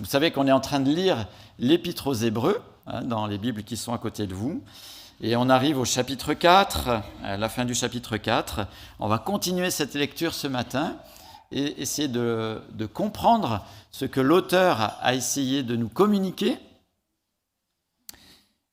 Vous 0.00 0.06
savez 0.06 0.30
qu'on 0.30 0.46
est 0.46 0.52
en 0.52 0.60
train 0.60 0.80
de 0.80 0.90
lire 0.90 1.26
l'Épître 1.58 2.06
aux 2.06 2.14
Hébreux, 2.14 2.62
hein, 2.86 3.02
dans 3.02 3.26
les 3.26 3.36
Bibles 3.36 3.64
qui 3.64 3.76
sont 3.76 3.92
à 3.92 3.98
côté 3.98 4.26
de 4.26 4.32
vous. 4.32 4.62
Et 5.20 5.36
on 5.36 5.50
arrive 5.50 5.78
au 5.78 5.84
chapitre 5.84 6.32
4, 6.32 7.02
à 7.22 7.36
la 7.36 7.48
fin 7.50 7.66
du 7.66 7.74
chapitre 7.74 8.16
4. 8.16 8.66
On 8.98 9.08
va 9.08 9.18
continuer 9.18 9.70
cette 9.70 9.92
lecture 9.92 10.32
ce 10.32 10.46
matin 10.46 10.96
et 11.52 11.82
essayer 11.82 12.08
de, 12.08 12.62
comprendre 12.94 13.62
ce 13.90 14.06
que 14.06 14.22
l'auteur 14.22 14.96
a 15.02 15.14
essayé 15.14 15.62
de 15.62 15.76
nous 15.76 15.90
communiquer. 15.90 16.56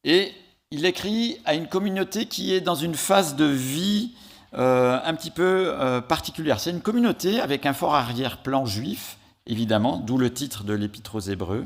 Et 0.06 0.32
il 0.72 0.86
écrit 0.86 1.42
à 1.44 1.56
une 1.56 1.68
communauté 1.68 2.28
qui 2.28 2.54
est 2.54 2.62
dans 2.62 2.76
une 2.76 2.96
phase 2.96 3.36
de 3.36 3.44
vie 3.44 4.14
euh, 4.54 4.98
un 5.04 5.14
petit 5.14 5.32
peu 5.32 5.74
euh, 5.78 6.00
particulière. 6.00 6.62
C'est 6.62 6.72
une 6.72 6.80
communauté 6.80 7.42
avec 7.42 7.66
un 7.66 7.74
fort 7.74 7.96
arrière-plan 7.96 8.66
juif, 8.66 9.18
évidemment, 9.48 9.98
d'où 9.98 10.18
le 10.18 10.32
titre 10.32 10.64
de 10.64 10.74
l'Épître 10.74 11.16
aux 11.16 11.20
Hébreux. 11.20 11.66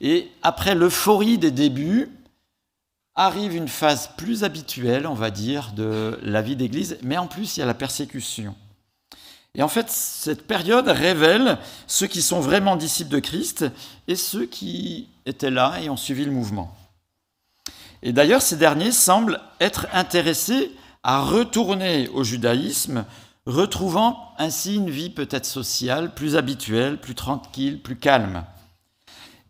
Et 0.00 0.28
après 0.42 0.74
l'euphorie 0.74 1.38
des 1.38 1.50
débuts, 1.50 2.10
arrive 3.14 3.56
une 3.56 3.68
phase 3.68 4.10
plus 4.16 4.44
habituelle, 4.44 5.06
on 5.06 5.14
va 5.14 5.30
dire, 5.30 5.72
de 5.72 6.18
la 6.22 6.40
vie 6.40 6.54
d'Église, 6.54 6.98
mais 7.02 7.18
en 7.18 7.26
plus, 7.26 7.56
il 7.56 7.60
y 7.60 7.62
a 7.64 7.66
la 7.66 7.74
persécution. 7.74 8.54
Et 9.56 9.62
en 9.62 9.68
fait, 9.68 9.90
cette 9.90 10.46
période 10.46 10.86
révèle 10.86 11.58
ceux 11.88 12.06
qui 12.06 12.22
sont 12.22 12.38
vraiment 12.38 12.76
disciples 12.76 13.10
de 13.10 13.18
Christ 13.18 13.64
et 14.06 14.14
ceux 14.14 14.46
qui 14.46 15.08
étaient 15.26 15.50
là 15.50 15.80
et 15.82 15.90
ont 15.90 15.96
suivi 15.96 16.24
le 16.24 16.30
mouvement. 16.30 16.76
Et 18.04 18.12
d'ailleurs, 18.12 18.42
ces 18.42 18.56
derniers 18.56 18.92
semblent 18.92 19.40
être 19.60 19.88
intéressés 19.92 20.70
à 21.02 21.20
retourner 21.20 22.08
au 22.10 22.22
judaïsme, 22.22 23.04
retrouvant 23.48 24.34
ainsi 24.36 24.76
une 24.76 24.90
vie 24.90 25.08
peut-être 25.08 25.46
sociale 25.46 26.14
plus 26.14 26.36
habituelle, 26.36 27.00
plus 27.00 27.14
tranquille, 27.14 27.80
plus 27.80 27.96
calme. 27.96 28.44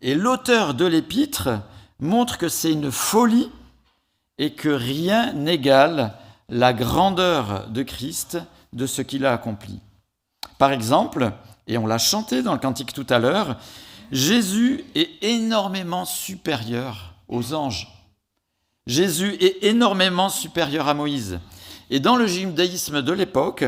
Et 0.01 0.15
l'auteur 0.15 0.73
de 0.73 0.85
l'épître 0.85 1.49
montre 1.99 2.37
que 2.37 2.47
c'est 2.47 2.71
une 2.71 2.91
folie 2.91 3.51
et 4.37 4.53
que 4.53 4.69
rien 4.69 5.33
n'égale 5.33 6.13
la 6.47 6.71
grandeur 6.71 7.67
de 7.67 7.83
Christ 7.83 8.37
de 8.71 8.87
ce 8.87 9.01
qu'il 9.01 9.25
a 9.25 9.33
accompli. 9.33 9.81
Par 10.57 10.71
exemple, 10.71 11.33
et 11.67 11.77
on 11.77 11.85
l'a 11.85 11.97
chanté 11.97 12.41
dans 12.41 12.53
le 12.53 12.59
cantique 12.59 12.93
tout 12.93 13.05
à 13.09 13.19
l'heure, 13.19 13.57
Jésus 14.13 14.85
est 14.95 15.09
énormément 15.21 16.05
supérieur 16.05 17.15
aux 17.27 17.53
anges. 17.53 17.89
Jésus 18.87 19.35
est 19.41 19.61
énormément 19.65 20.29
supérieur 20.29 20.87
à 20.87 20.93
Moïse. 20.93 21.39
Et 21.89 21.99
dans 21.99 22.15
le 22.15 22.27
judaïsme 22.27 23.01
de 23.01 23.11
l'époque, 23.11 23.65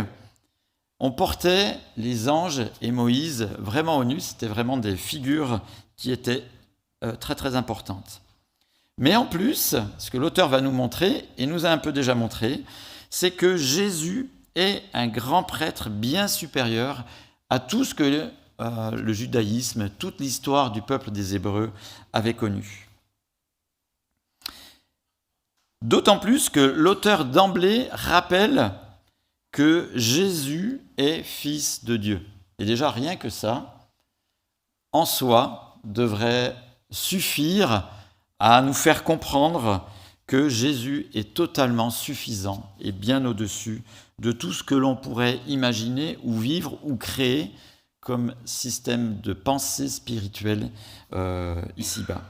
on 1.04 1.12
portait 1.12 1.80
les 1.98 2.30
anges 2.30 2.62
et 2.80 2.92
Moïse 2.92 3.50
vraiment 3.58 3.98
au 3.98 4.04
nu, 4.04 4.20
c'était 4.20 4.46
vraiment 4.46 4.78
des 4.78 4.96
figures 4.96 5.60
qui 5.98 6.12
étaient 6.12 6.44
euh, 7.04 7.16
très 7.16 7.34
très 7.34 7.56
importantes. 7.56 8.22
Mais 9.00 9.16
en 9.16 9.26
plus, 9.26 9.76
ce 9.98 10.12
que 10.12 10.20
l'auteur 10.20 10.48
va 10.48 10.62
nous 10.62 10.72
montrer, 10.72 11.28
et 11.40 11.48
nous 11.48 11.66
a 11.66 11.72
un 11.72 11.80
peu 11.80 11.92
déjà 11.92 12.14
montré, 12.14 12.62
c'est 13.10 13.32
que 13.32 13.58
Jésus 13.58 14.30
est 14.54 14.84
un 14.94 15.08
grand 15.08 15.42
prêtre 15.42 15.90
bien 15.90 16.28
supérieur 16.28 17.04
à 17.50 17.58
tout 17.58 17.84
ce 17.84 17.96
que 17.96 18.30
euh, 18.62 18.92
le 18.92 19.12
judaïsme, 19.12 19.90
toute 19.90 20.20
l'histoire 20.20 20.72
du 20.72 20.84
peuple 20.84 21.10
des 21.10 21.34
Hébreux 21.34 21.72
avait 22.14 22.36
connu. 22.36 22.88
D'autant 25.82 26.20
plus 26.20 26.50
que 26.50 26.60
l'auteur 26.60 27.26
d'emblée 27.26 27.88
rappelle 27.92 28.72
que 29.52 29.90
Jésus 29.96 30.82
est 30.98 31.24
fils 31.24 31.84
de 31.84 31.98
Dieu. 31.98 32.22
Et 32.60 32.66
déjà, 32.66 32.90
rien 32.90 33.16
que 33.16 33.30
ça, 33.30 33.90
en 34.92 35.06
soi, 35.06 35.78
devrait 35.84 36.56
suffire 36.90 37.88
à 38.40 38.62
nous 38.62 38.74
faire 38.74 39.04
comprendre 39.04 39.88
que 40.28 40.48
Jésus 40.48 41.08
est 41.14 41.34
totalement 41.34 41.90
suffisant 41.90 42.72
et 42.80 42.92
bien 42.92 43.26
au-dessus 43.26 43.84
de 44.20 44.32
tout 44.32 44.54
ce 44.54 44.64
que 44.64 44.76
l'on 44.76 44.96
pourrait 44.96 45.40
imaginer 45.48 46.18
ou 46.24 46.38
vivre 46.38 46.78
ou 46.84 46.96
créer 46.96 47.52
comme 48.00 48.34
système 48.46 49.20
de 49.22 49.34
pensée 49.34 49.90
spirituelle 49.90 50.70
euh, 51.14 51.62
ici-bas. 51.78 52.22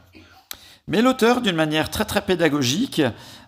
Mais 0.88 1.02
l'auteur, 1.02 1.42
d'une 1.42 1.56
manière 1.56 1.90
très 1.90 2.06
très 2.06 2.26
pédagogique, 2.26 3.02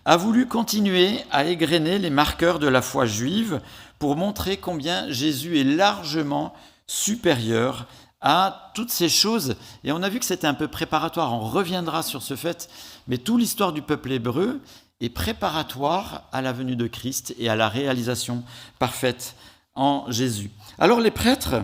a 0.04 0.16
voulu 0.16 0.46
continuer 0.46 1.20
à 1.30 1.44
égrener 1.46 1.98
les 1.98 2.10
marqueurs 2.10 2.58
de 2.58 2.68
la 2.68 2.82
foi 2.82 3.06
juive 3.06 3.60
pour 3.98 4.16
montrer 4.16 4.58
combien 4.58 5.10
Jésus 5.10 5.58
est 5.58 5.64
largement 5.64 6.52
supérieur 6.86 7.86
à 8.20 8.70
toutes 8.74 8.90
ces 8.90 9.08
choses. 9.08 9.56
Et 9.82 9.92
on 9.92 10.02
a 10.02 10.08
vu 10.08 10.18
que 10.18 10.24
c'était 10.24 10.46
un 10.46 10.54
peu 10.54 10.68
préparatoire, 10.68 11.32
on 11.32 11.40
reviendra 11.40 12.02
sur 12.02 12.22
ce 12.22 12.36
fait, 12.36 12.68
mais 13.08 13.18
toute 13.18 13.40
l'histoire 13.40 13.72
du 13.72 13.82
peuple 13.82 14.12
hébreu 14.12 14.60
est 15.00 15.10
préparatoire 15.10 16.28
à 16.32 16.42
la 16.42 16.52
venue 16.52 16.76
de 16.76 16.86
Christ 16.86 17.34
et 17.38 17.48
à 17.48 17.56
la 17.56 17.68
réalisation 17.68 18.44
parfaite 18.78 19.34
en 19.74 20.04
Jésus. 20.10 20.50
Alors 20.78 21.00
les 21.00 21.10
prêtres 21.10 21.62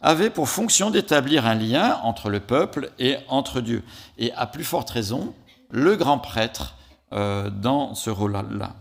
avaient 0.00 0.30
pour 0.30 0.48
fonction 0.48 0.90
d'établir 0.90 1.44
un 1.44 1.54
lien 1.54 2.00
entre 2.02 2.30
le 2.30 2.40
peuple 2.40 2.90
et 2.98 3.16
entre 3.28 3.60
Dieu. 3.60 3.82
Et 4.16 4.32
à 4.32 4.46
plus 4.46 4.64
forte 4.64 4.90
raison, 4.90 5.34
le 5.70 5.96
grand 5.96 6.18
prêtre 6.18 6.76
euh, 7.12 7.50
dans 7.50 7.94
ce 7.94 8.10
rôle-là. 8.10 8.76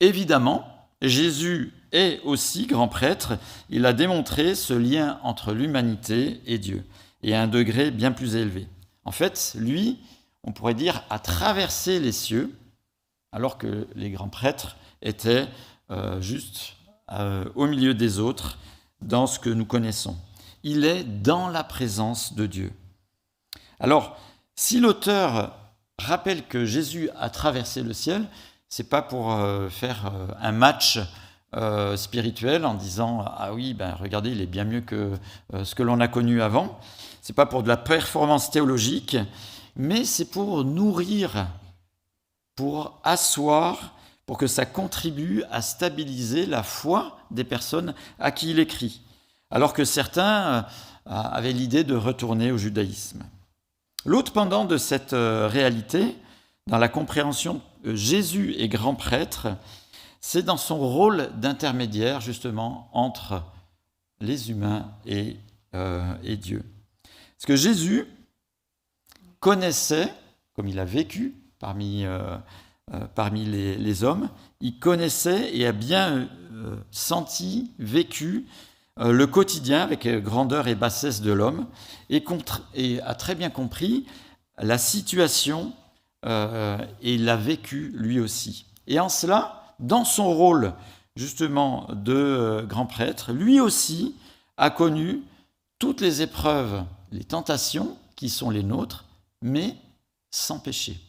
Évidemment, 0.00 0.66
Jésus 1.00 1.72
est 1.92 2.20
aussi 2.24 2.66
grand 2.66 2.88
prêtre. 2.88 3.38
Il 3.70 3.86
a 3.86 3.92
démontré 3.92 4.54
ce 4.54 4.74
lien 4.74 5.18
entre 5.22 5.52
l'humanité 5.52 6.40
et 6.46 6.58
Dieu, 6.58 6.84
et 7.22 7.34
à 7.34 7.42
un 7.42 7.48
degré 7.48 7.90
bien 7.90 8.12
plus 8.12 8.36
élevé. 8.36 8.68
En 9.04 9.12
fait, 9.12 9.54
lui, 9.58 9.98
on 10.44 10.52
pourrait 10.52 10.74
dire, 10.74 11.02
a 11.10 11.18
traversé 11.18 12.00
les 12.00 12.12
cieux, 12.12 12.52
alors 13.32 13.58
que 13.58 13.86
les 13.94 14.10
grands 14.10 14.28
prêtres 14.28 14.76
étaient 15.00 15.48
euh, 15.90 16.20
juste 16.20 16.74
euh, 17.12 17.44
au 17.54 17.66
milieu 17.66 17.94
des 17.94 18.18
autres 18.18 18.58
dans 19.00 19.26
ce 19.26 19.38
que 19.38 19.50
nous 19.50 19.66
connaissons. 19.66 20.16
Il 20.62 20.84
est 20.84 21.04
dans 21.04 21.48
la 21.48 21.64
présence 21.64 22.34
de 22.34 22.46
Dieu. 22.46 22.72
Alors, 23.80 24.16
si 24.54 24.78
l'auteur 24.78 25.58
rappelle 26.06 26.46
que 26.46 26.64
Jésus 26.64 27.10
a 27.18 27.30
traversé 27.30 27.82
le 27.82 27.92
ciel, 27.92 28.26
c'est 28.68 28.88
pas 28.88 29.02
pour 29.02 29.32
euh, 29.32 29.68
faire 29.68 30.06
euh, 30.06 30.28
un 30.40 30.52
match 30.52 30.98
euh, 31.54 31.94
spirituel 31.98 32.64
en 32.64 32.72
disant 32.72 33.22
ah 33.26 33.52
oui 33.52 33.74
ben 33.74 33.94
regardez 34.00 34.30
il 34.30 34.40
est 34.40 34.46
bien 34.46 34.64
mieux 34.64 34.80
que 34.80 35.12
ce 35.62 35.74
que 35.74 35.82
l'on 35.82 36.00
a 36.00 36.08
connu 36.08 36.40
avant. 36.40 36.80
C'est 37.20 37.34
pas 37.34 37.44
pour 37.44 37.62
de 37.62 37.68
la 37.68 37.76
performance 37.76 38.50
théologique, 38.50 39.18
mais 39.76 40.04
c'est 40.04 40.30
pour 40.30 40.64
nourrir, 40.64 41.48
pour 42.56 42.98
asseoir, 43.04 43.94
pour 44.24 44.38
que 44.38 44.46
ça 44.46 44.64
contribue 44.64 45.44
à 45.50 45.60
stabiliser 45.60 46.46
la 46.46 46.62
foi 46.62 47.18
des 47.30 47.44
personnes 47.44 47.94
à 48.18 48.30
qui 48.30 48.50
il 48.50 48.58
écrit, 48.58 49.02
alors 49.50 49.74
que 49.74 49.84
certains 49.84 50.66
avaient 51.04 51.52
l'idée 51.52 51.84
de 51.84 51.94
retourner 51.94 52.50
au 52.50 52.56
judaïsme. 52.56 53.22
L'autre 54.04 54.32
pendant 54.32 54.64
de 54.64 54.76
cette 54.76 55.12
euh, 55.12 55.46
réalité, 55.46 56.16
dans 56.66 56.78
la 56.78 56.88
compréhension 56.88 57.60
que 57.84 57.94
Jésus 57.94 58.54
est 58.58 58.68
grand 58.68 58.94
prêtre, 58.94 59.48
c'est 60.20 60.42
dans 60.42 60.56
son 60.56 60.78
rôle 60.78 61.30
d'intermédiaire 61.36 62.20
justement 62.20 62.88
entre 62.92 63.42
les 64.20 64.50
humains 64.50 64.92
et, 65.06 65.36
euh, 65.74 66.14
Dieu. 66.36 66.64
Parce 67.02 67.46
que 67.46 67.56
Jésus 67.56 68.06
connaissait, 69.40 70.12
comme 70.54 70.68
il 70.68 70.78
a 70.78 70.84
vécu 70.84 71.34
parmi, 71.58 72.04
euh, 72.04 72.36
parmi 73.14 73.44
les, 73.44 74.04
hommes, 74.04 74.28
il 74.60 74.78
connaissait 74.78 75.56
et 75.56 75.66
a 75.66 75.72
bien 75.72 76.28
senti, 76.90 77.72
vécu 77.78 78.46
euh, 78.46 78.71
le 78.98 79.26
quotidien 79.26 79.82
avec 79.82 80.06
grandeur 80.22 80.68
et 80.68 80.74
bassesse 80.74 81.22
de 81.22 81.32
l'homme 81.32 81.66
et, 82.10 82.22
a 83.00 83.14
très 83.14 83.34
bien 83.34 83.50
compris 83.50 84.06
la 84.58 84.78
situation 84.78 85.72
euh, 86.24 86.78
et 87.00 87.18
l'a 87.18 87.36
vécu 87.36 87.92
lui 87.96 88.20
aussi. 88.20 88.66
Et 88.86 89.00
en 89.00 89.08
cela, 89.08 89.74
dans 89.80 90.04
son 90.04 90.32
rôle 90.32 90.74
justement 91.16 91.88
de 91.92 92.14
euh, 92.14 92.62
grand 92.62 92.86
prêtre, 92.86 93.32
lui 93.32 93.60
aussi 93.60 94.14
a 94.56 94.70
connu 94.70 95.22
toutes 95.78 96.00
les 96.00 96.22
épreuves, 96.22 96.84
les 97.10 97.24
tentations 97.24 97.96
qui 98.14 98.28
sont 98.28 98.50
les 98.50 98.62
nôtres, 98.62 99.06
mais 99.42 99.76
sans 100.30 100.58
péché. 100.58 101.00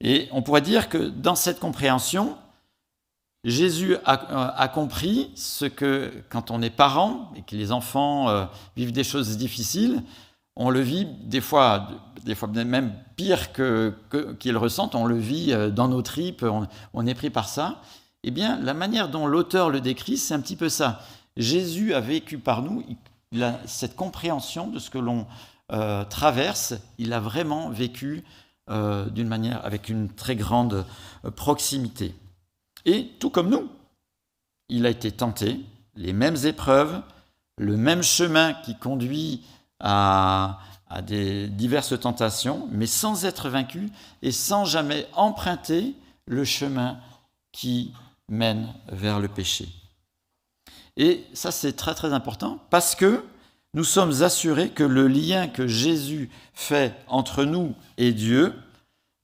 Et 0.00 0.28
on 0.32 0.42
pourrait 0.42 0.60
dire 0.60 0.88
que 0.88 0.98
dans 0.98 1.34
cette 1.34 1.60
compréhension, 1.60 2.36
Jésus 3.44 3.96
a, 4.06 4.68
compris 4.68 5.30
ce 5.34 5.66
que 5.66 6.10
quand 6.30 6.50
on 6.50 6.62
est 6.62 6.70
parent 6.70 7.30
et 7.36 7.42
que 7.42 7.54
les 7.54 7.72
enfants 7.72 8.28
euh, 8.30 8.46
vivent 8.76 8.92
des 8.92 9.04
choses 9.04 9.36
difficiles, 9.36 10.02
on 10.56 10.70
le 10.70 10.80
vit 10.80 11.06
des 11.24 11.42
fois, 11.42 11.88
des 12.24 12.34
fois 12.34 12.48
même 12.48 12.94
pire 13.16 13.52
que, 13.52 13.94
qu'ils 14.38 14.56
ressentent, 14.56 14.94
on 14.94 15.04
le 15.04 15.18
vit 15.18 15.52
euh, 15.52 15.70
dans 15.70 15.88
nos 15.88 16.00
tripes, 16.00 16.44
on, 16.94 17.06
est 17.06 17.14
pris 17.14 17.30
par 17.30 17.48
ça. 17.48 17.82
Eh 18.22 18.30
bien, 18.30 18.58
la 18.60 18.72
manière 18.72 19.10
dont 19.10 19.26
l'auteur 19.26 19.68
le 19.68 19.82
décrit, 19.82 20.16
c'est 20.16 20.32
un 20.32 20.40
petit 20.40 20.56
peu 20.56 20.70
ça. 20.70 21.02
Jésus 21.36 21.92
a 21.92 22.00
vécu 22.00 22.38
par 22.38 22.62
nous, 22.62 22.82
il 22.88 22.96
cette 23.66 23.96
compréhension 23.96 24.68
de 24.68 24.78
ce 24.78 24.90
que 24.90 24.98
l'on 24.98 25.26
euh, 25.72 26.04
traverse, 26.04 26.74
il 26.98 27.12
a 27.12 27.20
vraiment 27.20 27.70
vécu 27.70 28.24
euh, 28.70 29.08
d'une 29.10 29.28
manière 29.28 29.64
avec 29.64 29.88
une 29.88 30.08
très 30.08 30.36
grande 30.36 30.84
euh, 31.24 31.30
proximité. 31.30 32.14
Et 32.84 33.10
tout 33.18 33.30
comme 33.30 33.48
nous, 33.48 33.68
il 34.68 34.86
a 34.86 34.90
été 34.90 35.10
tenté, 35.10 35.60
les 35.96 36.12
mêmes 36.12 36.36
épreuves, 36.44 37.02
le 37.58 37.76
même 37.76 38.02
chemin 38.02 38.54
qui 38.54 38.76
conduit 38.76 39.44
à, 39.80 40.58
diverses 41.00 41.98
tentations, 41.98 42.68
mais 42.70 42.86
sans 42.86 43.24
être 43.24 43.48
vaincu 43.48 43.90
et 44.22 44.30
sans 44.30 44.64
jamais 44.64 45.08
emprunter 45.14 45.94
le 46.26 46.44
chemin 46.44 46.98
qui 47.52 47.92
mène 48.28 48.68
vers 48.88 49.18
le 49.18 49.28
péché. 49.28 49.68
Et 50.96 51.24
ça, 51.32 51.50
c'est 51.50 51.72
très 51.72 51.94
très 51.94 52.12
important 52.12 52.60
parce 52.70 52.94
que 52.94 53.24
nous 53.74 53.82
sommes 53.82 54.22
assurés 54.22 54.70
que 54.70 54.84
le 54.84 55.08
lien 55.08 55.48
que 55.48 55.66
Jésus 55.66 56.30
fait 56.52 56.94
entre 57.08 57.44
nous 57.44 57.74
et 57.96 58.12
Dieu 58.12 58.54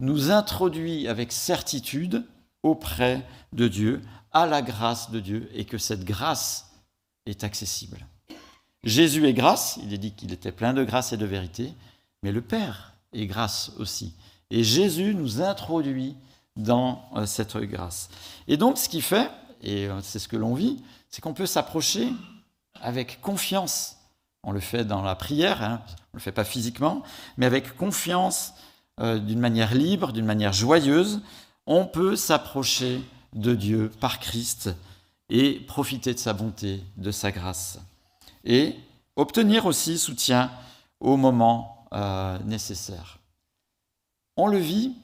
nous 0.01 0.33
introduit 0.33 1.07
avec 1.07 1.31
certitude 1.31 2.25
auprès 2.63 3.27
de 3.53 3.69
Dieu, 3.69 4.03
à 4.33 4.47
la 4.47 4.63
grâce 4.63 5.11
de 5.11 5.21
Dieu, 5.21 5.51
et 5.55 5.65
que 5.65 5.79
cette 5.79 6.05
grâce 6.05 6.71
est 7.27 7.45
accessible. 7.45 8.07
Jésus 8.85 9.27
est 9.27 9.35
grâce, 9.35 9.79
il 9.83 9.93
est 9.93 9.99
dit 9.99 10.13
qu'il 10.13 10.33
était 10.33 10.53
plein 10.53 10.73
de 10.73 10.85
grâce 10.85 11.13
et 11.13 11.17
de 11.17 11.27
vérité, 11.27 11.75
mais 12.23 12.33
le 12.33 12.41
Père 12.41 12.95
est 13.13 13.27
grâce 13.27 13.73
aussi. 13.79 14.15
Et 14.51 14.65
Jésus 14.65 15.15
nous 15.15 15.43
introduit 15.43 16.17
dans 16.57 17.05
euh, 17.17 17.27
cette 17.27 17.57
grâce. 17.57 18.09
Et 18.49 18.57
donc 18.57 18.79
ce 18.79 18.89
qui 18.89 19.01
fait, 19.01 19.31
et 19.63 19.87
euh, 19.87 20.01
c'est 20.03 20.19
ce 20.19 20.29
que 20.29 20.37
l'on 20.37 20.55
vit, 20.55 20.83
c'est 21.09 21.21
qu'on 21.21 21.35
peut 21.35 21.47
s'approcher 21.47 22.13
avec 22.81 23.21
confiance. 23.21 23.97
On 24.43 24.53
le 24.53 24.61
fait 24.61 24.85
dans 24.85 25.03
la 25.03 25.15
prière, 25.15 25.63
hein, 25.63 25.83
on 26.13 26.17
ne 26.17 26.19
le 26.19 26.21
fait 26.21 26.33
pas 26.33 26.45
physiquement, 26.45 27.03
mais 27.37 27.47
avec 27.47 27.77
confiance, 27.77 28.55
euh, 29.01 29.19
d'une 29.19 29.41
manière 29.41 29.75
libre, 29.75 30.13
d'une 30.13 30.27
manière 30.27 30.53
joyeuse, 30.53 31.21
on 31.71 31.87
peut 31.87 32.17
s'approcher 32.17 33.01
de 33.33 33.55
Dieu 33.55 33.93
par 34.01 34.19
Christ 34.19 34.71
et 35.29 35.61
profiter 35.61 36.13
de 36.13 36.19
sa 36.19 36.33
bonté, 36.33 36.83
de 36.97 37.13
sa 37.13 37.31
grâce. 37.31 37.79
Et 38.45 38.75
obtenir 39.15 39.67
aussi 39.67 39.97
soutien 39.97 40.51
au 40.99 41.17
moment 41.17 41.87
euh, 41.93 42.37
nécessaire. 42.41 43.21
On 44.37 44.49
le 44.49 44.59
vit, 44.59 44.97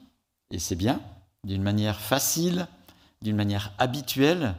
et 0.51 0.59
c'est 0.59 0.75
bien, 0.75 0.99
d'une 1.45 1.63
manière 1.63 2.01
facile, 2.01 2.67
d'une 3.21 3.37
manière 3.37 3.71
habituelle, 3.77 4.53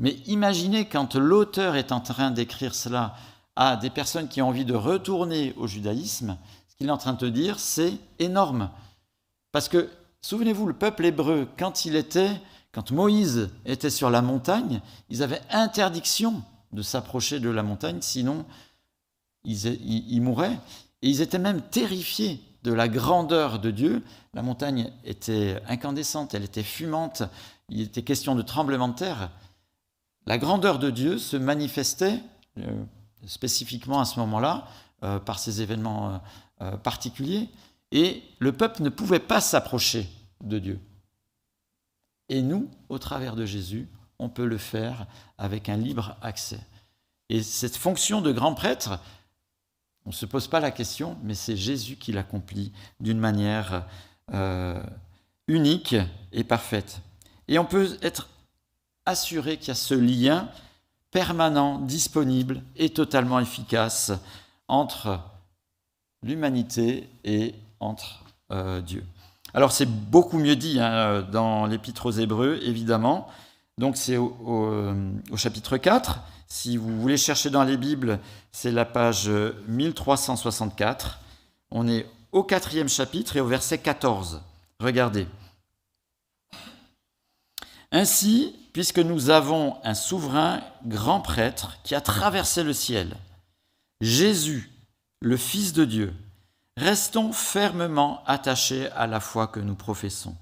mais 0.00 0.16
imaginez 0.26 0.88
quand 0.88 1.14
l'auteur 1.14 1.76
est 1.76 1.92
en 1.92 2.00
train 2.00 2.32
d'écrire 2.32 2.74
cela 2.74 3.14
à 3.54 3.76
des 3.76 3.90
personnes 3.90 4.26
qui 4.26 4.42
ont 4.42 4.48
envie 4.48 4.64
de 4.64 4.74
retourner 4.74 5.54
au 5.56 5.68
judaïsme, 5.68 6.36
ce 6.66 6.74
qu'il 6.74 6.88
est 6.88 6.92
en 6.92 6.98
train 6.98 7.12
de 7.12 7.28
dire, 7.28 7.60
c'est 7.60 7.94
énorme. 8.18 8.68
Parce 9.52 9.68
que, 9.68 9.88
souvenez-vous, 10.22 10.66
le 10.66 10.74
peuple 10.74 11.04
hébreu, 11.04 11.48
quand 11.58 11.84
il 11.84 11.96
était, 11.96 12.40
quand 12.72 12.90
Moïse 12.90 13.50
était 13.66 13.90
sur 13.90 14.08
la 14.08 14.22
montagne, 14.22 14.80
ils 15.10 15.22
avaient 15.22 15.42
interdiction 15.50 16.42
de 16.72 16.82
s'approcher 16.82 17.38
de 17.38 17.50
la 17.50 17.62
montagne, 17.62 17.98
sinon 18.00 18.46
ils, 19.44 20.20
mouraient. 20.22 20.58
Et 21.02 21.10
ils 21.10 21.20
étaient 21.20 21.38
même 21.38 21.60
terrifiés 21.60 22.40
de 22.62 22.72
la 22.72 22.88
grandeur 22.88 23.58
de 23.58 23.70
Dieu. 23.70 24.02
La 24.34 24.42
montagne 24.42 24.90
était 25.04 25.60
incandescente, 25.68 26.34
elle 26.34 26.44
était 26.44 26.62
fumante, 26.62 27.24
il 27.68 27.82
était 27.82 28.02
question 28.02 28.34
de 28.34 28.42
tremblement 28.42 28.88
de 28.88 28.94
terre. 28.94 29.30
La 30.26 30.38
grandeur 30.38 30.78
de 30.78 30.90
Dieu 30.90 31.18
se 31.18 31.36
manifestait 31.36 32.20
euh, 32.58 32.84
spécifiquement 33.26 34.00
à 34.00 34.04
ce 34.04 34.20
moment-là 34.20 34.68
euh, 35.02 35.18
par 35.18 35.38
ces 35.38 35.62
événements 35.62 36.20
euh, 36.60 36.76
particuliers, 36.76 37.48
et 37.92 38.22
le 38.38 38.52
peuple 38.52 38.82
ne 38.82 38.88
pouvait 38.88 39.20
pas 39.20 39.40
s'approcher 39.40 40.08
de 40.40 40.58
Dieu. 40.58 40.80
Et 42.28 42.42
nous, 42.42 42.68
au 42.88 42.98
travers 42.98 43.36
de 43.36 43.44
Jésus, 43.46 43.88
on 44.18 44.28
peut 44.28 44.46
le 44.46 44.58
faire 44.58 45.06
avec 45.38 45.68
un 45.68 45.76
libre 45.76 46.16
accès. 46.22 46.60
Et 47.28 47.42
cette 47.42 47.76
fonction 47.76 48.20
de 48.20 48.32
grand 48.32 48.54
prêtre, 48.54 48.98
on 50.04 50.10
ne 50.10 50.14
se 50.14 50.26
pose 50.26 50.48
pas 50.48 50.60
la 50.60 50.70
question, 50.70 51.16
mais 51.22 51.34
c'est 51.34 51.56
Jésus 51.56 51.96
qui 51.96 52.12
l'accomplit 52.12 52.72
d'une 53.00 53.18
manière 53.18 53.86
unique 55.46 55.96
et 56.32 56.44
parfaite. 56.44 57.00
Et 57.48 57.58
on 57.58 57.64
peut 57.64 57.98
être 58.02 58.28
assuré 59.04 59.58
qu'il 59.58 59.68
y 59.68 59.72
a 59.72 59.74
ce 59.74 59.94
lien 59.94 60.48
permanent, 61.10 61.78
disponible 61.78 62.62
et 62.76 62.88
totalement 62.88 63.38
efficace 63.38 64.12
entre 64.68 65.20
l'humanité 66.22 67.08
et 67.24 67.54
entre 67.82 68.24
euh, 68.50 68.80
Dieu. 68.80 69.04
Alors 69.54 69.72
c'est 69.72 69.86
beaucoup 69.86 70.38
mieux 70.38 70.56
dit 70.56 70.80
hein, 70.80 71.22
dans 71.30 71.66
l'Épître 71.66 72.06
aux 72.06 72.12
Hébreux, 72.12 72.58
évidemment. 72.62 73.28
Donc 73.78 73.96
c'est 73.96 74.16
au, 74.16 74.36
au, 75.30 75.36
chapitre 75.36 75.76
4. 75.76 76.20
Si 76.46 76.76
vous 76.76 77.00
voulez 77.00 77.16
chercher 77.16 77.50
dans 77.50 77.64
les 77.64 77.76
Bibles, 77.76 78.18
c'est 78.52 78.70
la 78.70 78.84
page 78.84 79.28
1364. 79.68 81.20
On 81.70 81.88
est 81.88 82.06
au 82.32 82.42
quatrième 82.42 82.88
chapitre 82.88 83.36
et 83.36 83.40
au 83.40 83.46
verset 83.46 83.78
14. 83.78 84.42
Regardez. 84.80 85.26
Ainsi, 87.90 88.56
puisque 88.72 88.98
nous 88.98 89.30
avons 89.30 89.76
un 89.84 89.94
souverain 89.94 90.62
grand 90.86 91.20
prêtre 91.20 91.78
qui 91.84 91.94
a 91.94 92.00
traversé 92.00 92.62
le 92.62 92.72
ciel, 92.72 93.16
Jésus, 94.00 94.70
le 95.20 95.36
Fils 95.36 95.72
de 95.74 95.84
Dieu, 95.84 96.14
restons 96.76 97.32
fermement 97.32 98.22
attachés 98.26 98.90
à 98.92 99.06
la 99.06 99.20
foi 99.20 99.46
que 99.46 99.60
nous 99.60 99.74
professons. 99.74 100.34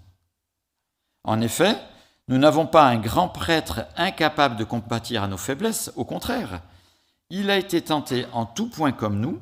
En 1.24 1.40
effet, 1.40 1.76
nous 2.28 2.38
n'avons 2.38 2.66
pas 2.66 2.86
un 2.86 2.98
grand 2.98 3.28
prêtre 3.28 3.86
incapable 3.96 4.56
de 4.56 4.64
compatir 4.64 5.22
à 5.22 5.28
nos 5.28 5.36
faiblesses, 5.36 5.92
au 5.96 6.04
contraire, 6.04 6.62
il 7.30 7.48
a 7.50 7.56
été 7.56 7.80
tenté 7.80 8.26
en 8.32 8.44
tout 8.44 8.68
point 8.68 8.92
comme 8.92 9.20
nous, 9.20 9.40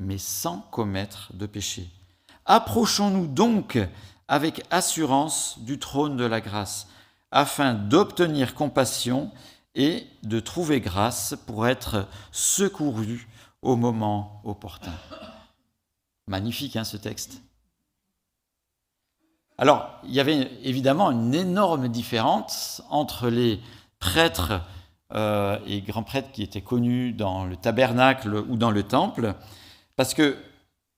mais 0.00 0.18
sans 0.18 0.58
commettre 0.70 1.30
de 1.34 1.46
péché. 1.46 1.88
Approchons-nous 2.46 3.28
donc 3.28 3.78
avec 4.26 4.64
assurance 4.70 5.58
du 5.60 5.78
trône 5.78 6.16
de 6.16 6.24
la 6.24 6.40
grâce 6.40 6.88
afin 7.30 7.74
d'obtenir 7.74 8.54
compassion 8.54 9.30
et 9.74 10.06
de 10.22 10.40
trouver 10.40 10.80
grâce 10.80 11.34
pour 11.46 11.66
être 11.66 12.08
secouru 12.32 13.28
au 13.62 13.76
moment 13.76 14.40
opportun. 14.44 14.92
Magnifique 16.26 16.76
hein, 16.76 16.84
ce 16.84 16.96
texte. 16.96 17.42
Alors, 19.58 19.88
il 20.04 20.12
y 20.12 20.20
avait 20.20 20.50
évidemment 20.62 21.10
une 21.10 21.34
énorme 21.34 21.88
différence 21.88 22.82
entre 22.90 23.28
les 23.28 23.60
prêtres 23.98 24.60
euh, 25.14 25.58
et 25.66 25.82
grands 25.82 26.02
prêtres 26.02 26.32
qui 26.32 26.42
étaient 26.42 26.62
connus 26.62 27.12
dans 27.12 27.44
le 27.44 27.56
tabernacle 27.56 28.34
ou 28.34 28.56
dans 28.56 28.70
le 28.70 28.82
temple, 28.82 29.34
parce 29.94 30.14
que 30.14 30.36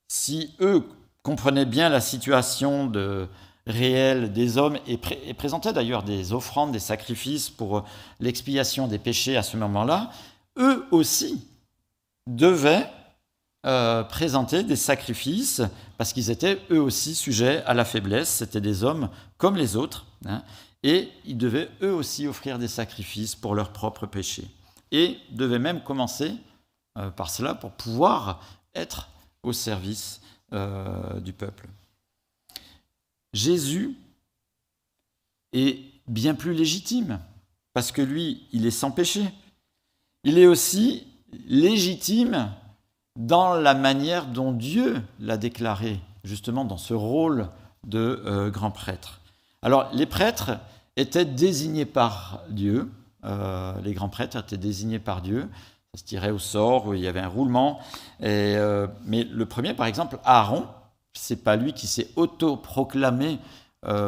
si 0.08 0.54
eux 0.60 0.88
comprenaient 1.22 1.66
bien 1.66 1.88
la 1.88 2.00
situation 2.00 2.86
de, 2.86 3.28
réel 3.66 4.32
des 4.32 4.58
hommes 4.58 4.78
et, 4.86 4.98
présentaient 5.34 5.72
d'ailleurs 5.72 6.02
des 6.02 6.32
offrandes, 6.32 6.72
des 6.72 6.78
sacrifices 6.78 7.50
pour 7.50 7.84
l'expiation 8.20 8.88
des 8.88 8.98
péchés 8.98 9.36
à 9.36 9.42
ce 9.42 9.56
moment-là, 9.56 10.10
eux 10.58 10.86
aussi 10.90 11.46
devaient 12.26 12.88
euh, 13.64 14.02
présenter 14.04 14.62
des 14.62 14.76
sacrifices 14.76 15.62
parce 15.96 16.12
qu'ils 16.12 16.30
étaient 16.30 16.60
eux 16.70 16.80
aussi 16.80 17.14
sujets 17.14 17.62
à 17.64 17.74
la 17.74 17.84
faiblesse, 17.84 18.28
c'était 18.28 18.60
des 18.60 18.84
hommes 18.84 19.08
comme 19.36 19.56
les 19.56 19.76
autres, 19.76 20.06
hein, 20.26 20.42
et 20.82 21.08
ils 21.24 21.38
devaient 21.38 21.70
eux 21.82 21.92
aussi 21.92 22.26
offrir 22.26 22.58
des 22.58 22.68
sacrifices 22.68 23.34
pour 23.34 23.54
leurs 23.54 23.72
propres 23.72 24.06
péchés. 24.06 24.48
Et 24.92 25.18
devaient 25.30 25.58
même 25.58 25.82
commencer 25.82 26.34
euh, 26.98 27.10
par 27.10 27.30
cela 27.30 27.54
pour 27.54 27.72
pouvoir 27.72 28.40
être 28.74 29.08
au 29.42 29.52
service 29.52 30.20
du 31.22 31.32
peuple. 31.32 31.66
Jésus 33.32 33.96
est 35.52 35.80
bien 36.06 36.36
plus 36.36 36.54
légitime, 36.54 37.18
parce 37.72 37.90
que 37.90 38.00
lui, 38.00 38.46
il 38.52 38.64
est 38.66 38.70
sans 38.70 38.92
péché. 38.92 39.24
Il 40.22 40.38
est 40.38 40.46
aussi 40.46 41.06
légitime 41.46 42.52
dans 43.16 43.54
la 43.54 43.74
manière 43.74 44.26
dont 44.26 44.52
Dieu 44.52 45.02
l'a 45.20 45.36
déclaré, 45.36 46.00
justement 46.24 46.64
dans 46.64 46.76
ce 46.76 46.94
rôle 46.94 47.48
de 47.86 48.22
euh, 48.26 48.50
grand 48.50 48.70
prêtre. 48.70 49.20
Alors, 49.62 49.88
les 49.92 50.06
prêtres 50.06 50.58
étaient 50.96 51.24
désignés 51.24 51.84
par 51.84 52.42
Dieu, 52.48 52.90
euh, 53.24 53.72
les 53.82 53.94
grands 53.94 54.08
prêtres 54.08 54.38
étaient 54.38 54.56
désignés 54.56 54.98
par 54.98 55.22
Dieu, 55.22 55.48
ça 55.94 56.00
se 56.00 56.04
tirait 56.04 56.30
au 56.30 56.40
sort, 56.40 56.88
où 56.88 56.94
il 56.94 57.00
y 57.00 57.06
avait 57.06 57.20
un 57.20 57.28
roulement. 57.28 57.78
Euh, 58.22 58.88
mais 59.04 59.22
le 59.24 59.46
premier, 59.46 59.74
par 59.74 59.86
exemple, 59.86 60.18
Aaron, 60.24 60.66
c'est 61.12 61.44
pas 61.44 61.54
lui 61.54 61.72
qui 61.72 61.86
s'est 61.86 62.08
auto-proclamé 62.16 63.38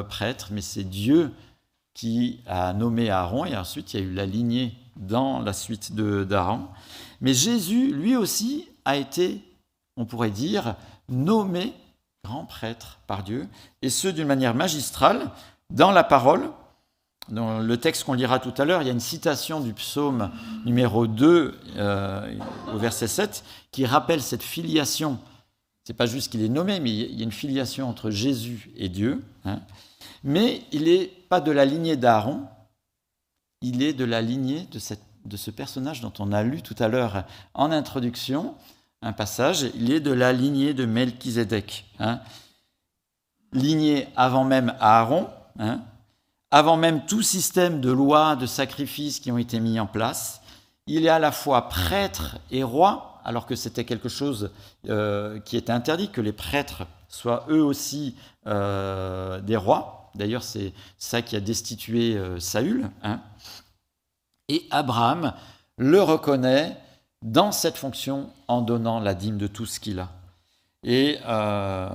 prêtre, 0.08 0.48
mais 0.52 0.62
c'est 0.62 0.84
Dieu 0.84 1.34
qui 1.92 2.40
a 2.46 2.72
nommé 2.72 3.10
Aaron, 3.10 3.44
et 3.44 3.54
ensuite 3.54 3.92
il 3.92 4.00
y 4.00 4.02
a 4.02 4.06
eu 4.06 4.12
la 4.14 4.24
lignée 4.24 4.74
dans 4.96 5.38
la 5.40 5.52
suite 5.52 5.94
d'Aaron. 5.94 6.66
Mais 7.20 7.34
Jésus, 7.34 7.92
lui 7.92 8.16
aussi, 8.16 8.66
a 8.86 8.96
été, 8.96 9.42
on 9.98 10.06
pourrait 10.06 10.30
dire, 10.30 10.76
nommé 11.10 11.74
grand 12.24 12.46
prêtre 12.46 12.98
par 13.06 13.22
Dieu, 13.22 13.46
et 13.82 13.90
ce 13.90 14.08
d'une 14.08 14.26
manière 14.26 14.54
magistrale, 14.54 15.30
dans 15.70 15.92
la 15.92 16.04
parole. 16.04 16.50
Dans 17.28 17.58
le 17.58 17.76
texte 17.76 18.04
qu'on 18.04 18.12
lira 18.12 18.38
tout 18.38 18.54
à 18.56 18.64
l'heure, 18.64 18.82
il 18.82 18.86
y 18.86 18.88
a 18.88 18.92
une 18.92 19.00
citation 19.00 19.60
du 19.60 19.72
psaume 19.72 20.30
numéro 20.64 21.08
2 21.08 21.58
euh, 21.76 22.34
au 22.72 22.78
verset 22.78 23.08
7 23.08 23.42
qui 23.72 23.84
rappelle 23.84 24.22
cette 24.22 24.44
filiation. 24.44 25.18
C'est 25.82 25.94
pas 25.94 26.06
juste 26.06 26.30
qu'il 26.30 26.44
est 26.44 26.48
nommé, 26.48 26.78
mais 26.78 26.90
il 26.90 27.16
y 27.16 27.22
a 27.22 27.24
une 27.24 27.32
filiation 27.32 27.88
entre 27.88 28.10
Jésus 28.10 28.70
et 28.76 28.88
Dieu. 28.88 29.24
Hein. 29.44 29.60
Mais 30.22 30.62
il 30.70 30.84
n'est 30.84 31.06
pas 31.28 31.40
de 31.40 31.50
la 31.50 31.64
lignée 31.64 31.96
d'Aaron, 31.96 32.46
il 33.60 33.82
est 33.82 33.92
de 33.92 34.04
la 34.04 34.22
lignée 34.22 34.68
de, 34.70 34.78
cette, 34.78 35.02
de 35.24 35.36
ce 35.36 35.50
personnage 35.50 36.00
dont 36.00 36.12
on 36.20 36.32
a 36.32 36.44
lu 36.44 36.62
tout 36.62 36.76
à 36.78 36.86
l'heure 36.86 37.24
en 37.54 37.72
introduction, 37.72 38.54
un 39.06 39.12
passage, 39.12 39.66
il 39.76 39.92
est 39.92 40.00
de 40.00 40.10
la 40.10 40.32
lignée 40.32 40.74
de 40.74 40.84
Melchizedek. 40.84 41.86
Hein. 42.00 42.20
Lignée 43.52 44.08
avant 44.16 44.42
même 44.42 44.74
Aaron, 44.80 45.28
hein. 45.60 45.80
avant 46.50 46.76
même 46.76 47.06
tout 47.06 47.22
système 47.22 47.80
de 47.80 47.90
lois, 47.90 48.34
de 48.34 48.46
sacrifices 48.46 49.20
qui 49.20 49.30
ont 49.30 49.38
été 49.38 49.60
mis 49.60 49.78
en 49.78 49.86
place. 49.86 50.42
Il 50.88 51.06
est 51.06 51.10
à 51.10 51.20
la 51.20 51.30
fois 51.30 51.68
prêtre 51.68 52.38
et 52.50 52.64
roi, 52.64 53.20
alors 53.24 53.46
que 53.46 53.54
c'était 53.54 53.84
quelque 53.84 54.08
chose 54.08 54.50
euh, 54.88 55.38
qui 55.40 55.56
était 55.56 55.72
interdit, 55.72 56.10
que 56.10 56.20
les 56.20 56.32
prêtres 56.32 56.82
soient 57.08 57.46
eux 57.48 57.62
aussi 57.62 58.16
euh, 58.48 59.40
des 59.40 59.56
rois. 59.56 60.10
D'ailleurs, 60.16 60.42
c'est 60.42 60.72
ça 60.98 61.22
qui 61.22 61.36
a 61.36 61.40
destitué 61.40 62.16
euh, 62.16 62.40
Saül. 62.40 62.90
Hein. 63.04 63.20
Et 64.48 64.66
Abraham 64.72 65.32
le 65.78 66.02
reconnaît 66.02 66.76
dans 67.26 67.50
cette 67.50 67.76
fonction 67.76 68.30
en 68.46 68.62
donnant 68.62 69.00
la 69.00 69.14
dîme 69.14 69.36
de 69.36 69.48
tout 69.48 69.66
ce 69.66 69.80
qu'il 69.80 69.98
a. 69.98 70.10
Et 70.84 71.18
euh, 71.26 71.88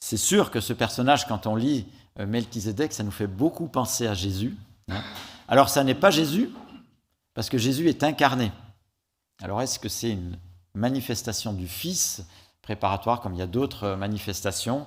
c'est 0.00 0.18
sûr 0.18 0.50
que 0.50 0.60
ce 0.60 0.74
personnage, 0.74 1.26
quand 1.26 1.46
on 1.46 1.56
lit 1.56 1.86
euh, 2.18 2.26
Melchizedek, 2.26 2.92
ça 2.92 3.02
nous 3.02 3.10
fait 3.10 3.26
beaucoup 3.26 3.68
penser 3.68 4.06
à 4.06 4.12
Jésus. 4.12 4.54
Hein. 4.90 5.00
Alors, 5.48 5.70
ça 5.70 5.82
n'est 5.82 5.94
pas 5.94 6.10
Jésus, 6.10 6.50
parce 7.32 7.48
que 7.48 7.56
Jésus 7.56 7.88
est 7.88 8.04
incarné. 8.04 8.52
Alors, 9.42 9.62
est-ce 9.62 9.78
que 9.78 9.88
c'est 9.88 10.10
une 10.10 10.36
manifestation 10.74 11.54
du 11.54 11.66
Fils 11.66 12.22
préparatoire, 12.60 13.22
comme 13.22 13.32
il 13.32 13.38
y 13.38 13.42
a 13.42 13.46
d'autres 13.46 13.94
manifestations? 13.94 14.86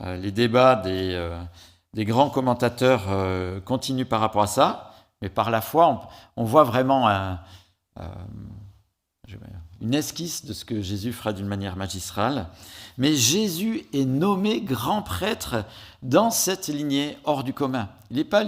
Euh, 0.00 0.16
Les 0.16 0.30
débats 0.30 0.76
des 0.76 2.04
grands 2.04 2.30
commentateurs 2.30 3.64
continuent 3.64 4.06
par 4.06 4.20
rapport 4.20 4.42
à 4.42 4.46
ça, 4.46 4.94
mais 5.20 5.28
par 5.28 5.50
la 5.50 5.60
foi, 5.60 6.08
on, 6.36 6.44
voit 6.44 6.62
vraiment 6.62 7.08
un 7.08 7.40
une 9.80 9.94
esquisse 9.94 10.44
de 10.44 10.52
ce 10.52 10.64
que 10.64 10.80
Jésus 10.82 11.12
fera 11.12 11.32
d'une 11.32 11.46
manière 11.46 11.76
magistrale. 11.76 12.48
Mais 12.96 13.14
Jésus 13.14 13.84
est 13.92 14.04
nommé 14.04 14.60
grand 14.60 15.02
prêtre 15.02 15.64
dans 16.02 16.30
cette 16.30 16.68
lignée 16.68 17.16
hors 17.24 17.44
du 17.44 17.52
commun. 17.52 17.88
Il 18.10 18.16
n'est 18.16 18.24
pas, 18.24 18.44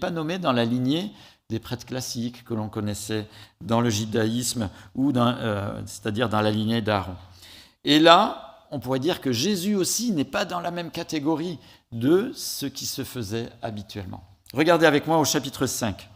pas, 0.00 0.10
nommé 0.10 0.38
dans 0.38 0.52
la 0.52 0.64
lignée 0.64 1.10
des 1.48 1.58
prêtres 1.58 1.86
classiques 1.86 2.44
que 2.44 2.54
l'on 2.54 2.68
connaissait 2.68 3.26
dans 3.60 3.80
le 3.80 3.90
judaïsme, 3.90 4.70
ou 4.94 5.12
euh, 5.16 5.82
c'est-à-dire 5.86 6.28
dans 6.28 6.40
la 6.40 6.52
lignée 6.52 6.80
d'Aaron. 6.80 7.16
Et 7.84 7.98
là, 7.98 8.66
on 8.70 8.78
pourrait 8.78 9.00
dire 9.00 9.20
que 9.20 9.32
Jésus 9.32 9.74
aussi 9.74 10.12
n'est 10.12 10.24
pas 10.24 10.44
dans 10.44 10.60
la 10.60 10.70
même 10.70 10.92
catégorie 10.92 11.58
de 11.90 12.30
ce 12.36 12.66
qui 12.66 12.86
se 12.86 13.02
faisait 13.02 13.50
habituellement. 13.62 14.22
Regardez 14.54 14.86
avec 14.86 15.08
moi 15.08 15.18
au 15.18 15.24
chapitre 15.24 15.66
5. 15.66 16.08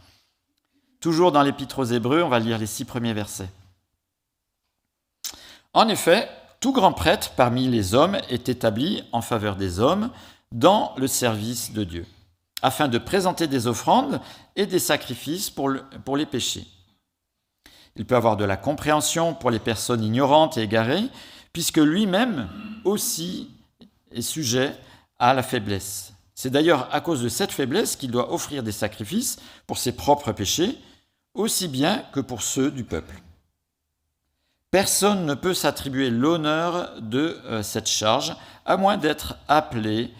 Toujours 1.01 1.33
dans 1.33 1.41
l'épître 1.41 1.79
aux 1.79 1.85
Hébreux, 1.85 2.21
on 2.23 2.29
va 2.29 2.39
lire 2.39 2.57
les 2.57 2.65
six 2.65 2.85
premiers 2.85 3.13
versets. 3.13 3.49
En 5.75 5.89
effet, 5.89 6.29
tout 6.61 6.71
grand 6.71 6.93
prêtre 6.93 7.31
parmi 7.35 7.67
les 7.67 7.93
hommes 7.93 8.17
est 8.29 8.47
établi 8.47 9.03
en 9.11 9.21
faveur 9.21 9.57
des 9.57 9.81
hommes 9.81 10.09
dans 10.53 10.93
le 10.95 11.05
service 11.05 11.73
de 11.73 11.83
Dieu, 11.83 12.05
afin 12.61 12.87
de 12.87 12.97
présenter 12.97 13.47
des 13.47 13.67
offrandes 13.67 14.21
et 14.55 14.67
des 14.67 14.79
sacrifices 14.79 15.49
pour, 15.49 15.67
les 15.69 16.25
péchés. 16.25 16.65
Il 17.97 18.05
peut 18.05 18.15
avoir 18.15 18.37
de 18.37 18.45
la 18.45 18.55
compréhension 18.55 19.33
pour 19.33 19.51
les 19.51 19.59
personnes 19.59 20.01
ignorantes 20.01 20.57
et 20.57 20.61
égarées, 20.61 21.09
puisque 21.51 21.77
lui-même 21.77 22.47
aussi 22.85 23.49
est 24.11 24.21
sujet 24.21 24.73
à 25.19 25.33
la 25.33 25.43
faiblesse. 25.43 26.13
C'est 26.35 26.51
d'ailleurs 26.51 26.87
à 26.93 27.01
cause 27.01 27.21
de 27.21 27.27
cette 27.27 27.51
faiblesse 27.51 27.97
qu'il 27.97 28.11
doit 28.11 28.31
offrir 28.31 28.63
des 28.63 28.71
sacrifices 28.71 29.39
pour 29.67 29.77
ses 29.77 29.91
propres 29.91 30.31
péchés, 30.31 30.77
aussi 31.33 31.67
bien 31.67 32.05
que 32.13 32.21
pour 32.21 32.43
ceux 32.43 32.71
du 32.71 32.85
peuple. 32.85 33.21
Personne 34.75 35.25
ne 35.25 35.35
peut 35.35 35.53
s'attribuer 35.53 36.09
l'honneur 36.09 36.99
de 36.99 37.39
euh, 37.45 37.63
cette 37.63 37.87
charge, 37.87 38.35
à 38.65 38.75
moins 38.75 38.97
d'être 38.97 39.37
appelé 39.47 40.11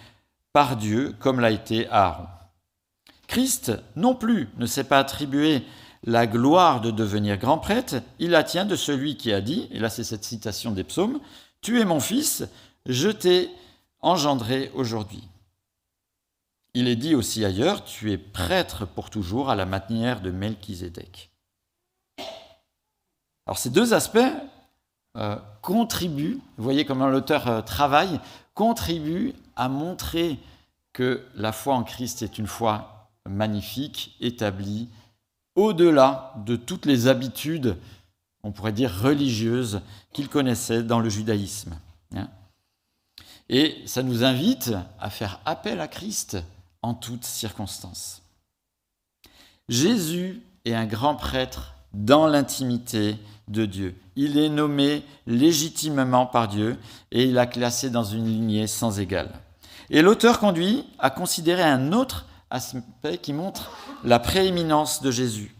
par 0.53 0.77
Dieu 0.77 1.13
comme 1.19 1.41
l'a 1.41 1.51
été 1.51 1.89
Aaron. 1.89 2.27
Christ 3.27 3.74
non 3.97 4.15
plus 4.15 4.47
ne 4.57 4.65
s'est 4.65 4.85
pas 4.85 5.00
attribué 5.00 5.65
la 6.05 6.25
gloire 6.25 6.79
de 6.79 6.89
devenir 6.89 7.35
grand 7.35 7.57
prêtre, 7.57 7.95
il 8.17 8.29
la 8.29 8.45
tient 8.45 8.63
de 8.63 8.77
celui 8.77 9.17
qui 9.17 9.33
a 9.33 9.41
dit, 9.41 9.67
et 9.71 9.79
là 9.79 9.89
c'est 9.89 10.05
cette 10.05 10.24
citation 10.24 10.71
des 10.71 10.85
psaumes, 10.85 11.19
Tu 11.59 11.81
es 11.81 11.83
mon 11.83 12.00
fils, 12.00 12.45
je 12.85 13.09
t'ai 13.09 13.50
engendré 14.00 14.71
aujourd'hui. 14.74 15.27
Il 16.74 16.88
est 16.88 16.95
dit 16.95 17.13
aussi 17.13 17.43
ailleurs, 17.43 17.83
Tu 17.83 18.13
es 18.13 18.17
prêtre 18.17 18.85
pour 18.85 19.09
toujours 19.09 19.50
à 19.50 19.55
la 19.55 19.65
manière 19.65 20.21
de 20.21 20.31
Melchizedek. 20.31 21.35
Alors 23.46 23.58
ces 23.58 23.70
deux 23.70 23.94
aspects 23.94 24.18
euh, 25.18 25.38
contribuent, 25.62 26.40
vous 26.58 26.64
voyez 26.64 26.86
comment 26.86 27.08
l'auteur 27.08 27.48
euh, 27.48 27.62
travaille, 27.62 28.20
contribuent 28.54 29.34
à 29.56 29.70
montrer 29.70 30.40
que 30.94 31.25
la 31.36 31.52
foi 31.52 31.75
en 31.75 31.84
Christ 31.84 32.22
est 32.22 32.38
une 32.38 32.48
foi 32.48 33.10
magnifique, 33.28 34.16
établie, 34.20 34.90
au-delà 35.56 36.34
de 36.46 36.56
toutes 36.56 36.86
les 36.86 37.08
habitudes, 37.08 37.78
on 38.44 38.52
pourrait 38.52 38.72
dire 38.72 38.94
religieuses, 38.94 39.82
qu'il 40.12 40.30
connaissait 40.30 40.84
dans 40.84 41.00
le 41.00 41.10
judaïsme. 41.10 41.78
Hein. 42.16 42.28
Et 43.50 43.82
ça 43.86 44.04
nous 44.04 44.24
invite 44.24 44.74
à 45.00 45.10
faire 45.10 45.40
appel 45.46 45.80
à 45.80 45.88
Christ 45.88 46.38
en 46.82 46.94
toutes 46.94 47.25
circonstances. 47.25 48.22
Jésus 49.70 50.42
est 50.66 50.74
un 50.74 50.86
grand 50.86 51.16
prêtre 51.16 51.75
dans 51.96 52.28
l'intimité 52.28 53.18
de 53.48 53.66
Dieu. 53.66 53.96
Il 54.16 54.38
est 54.38 54.50
nommé 54.50 55.04
légitimement 55.28 56.25
par 56.25 56.48
Dieu 56.48 56.78
et 57.12 57.24
il 57.24 57.38
a 57.38 57.46
classé 57.46 57.90
dans 57.90 58.04
une 58.04 58.25
lignée 58.25 58.68
sans 58.68 59.00
égale. 59.00 59.32
Et 59.90 60.02
l'auteur 60.02 60.40
conduit 60.40 60.86
à 61.00 61.10
considérer 61.10 61.64
un 61.64 61.92
autre 61.94 62.25
aspect 62.50 63.18
qui 63.18 63.34
montre 63.34 63.72
la 64.04 64.20
prééminence 64.20 65.02
de 65.02 65.12
Jésus. 65.12 65.56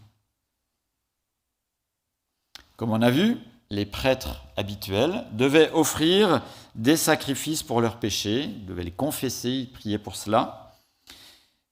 Comme 2.76 2.92
on 2.92 3.02
a 3.02 3.12
vu, 3.12 3.38
les 3.70 3.86
prêtres 3.86 4.44
habituels 4.58 5.26
devaient 5.32 5.72
offrir 5.72 6.42
des 6.76 6.98
sacrifices 6.98 7.64
pour 7.64 7.82
leurs 7.82 8.00
péchés, 8.00 8.48
devaient 8.68 8.84
les 8.84 8.92
confesser, 8.92 9.70
prier 9.74 9.98
pour 9.98 10.16
cela. 10.16 10.74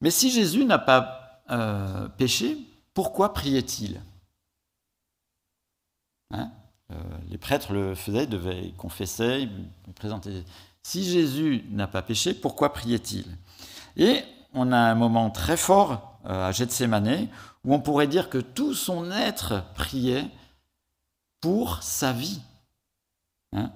Mais 0.02 0.12
si 0.12 0.32
Jésus 0.32 0.66
n'a 0.66 0.80
pas 0.80 1.42
euh, 1.50 2.08
péché, 2.18 2.58
pourquoi 2.94 3.34
priait-il? 3.34 4.02
Hein, 6.34 6.50
euh, 6.92 6.96
les 7.30 7.38
prêtres 7.38 7.74
le 7.74 7.96
faisaient, 7.96 8.26
devaient 8.26 8.74
confesser, 8.76 9.48
présenter. 9.96 10.44
Si 10.82 11.04
Jésus 11.04 11.64
n'a 11.70 11.88
pas 11.88 12.02
péché, 12.02 12.34
pourquoi 12.34 12.74
priait-il? 12.74 13.26
Et 13.96 14.24
on 14.54 14.72
a 14.72 14.78
un 14.78 14.96
moment 14.96 15.30
très 15.30 15.58
fort 15.58 16.20
euh, 16.26 16.48
à 16.48 16.52
Gethsemane 16.52 17.28
où 17.64 17.74
on 17.74 17.80
pourrait 17.80 18.08
dire 18.08 18.30
que 18.30 18.40
tout 18.40 18.74
son 18.74 19.12
être 19.12 19.64
priait 19.76 20.26
pour 21.40 21.84
sa 21.84 22.12
vie, 22.12 22.42
hein, 23.54 23.72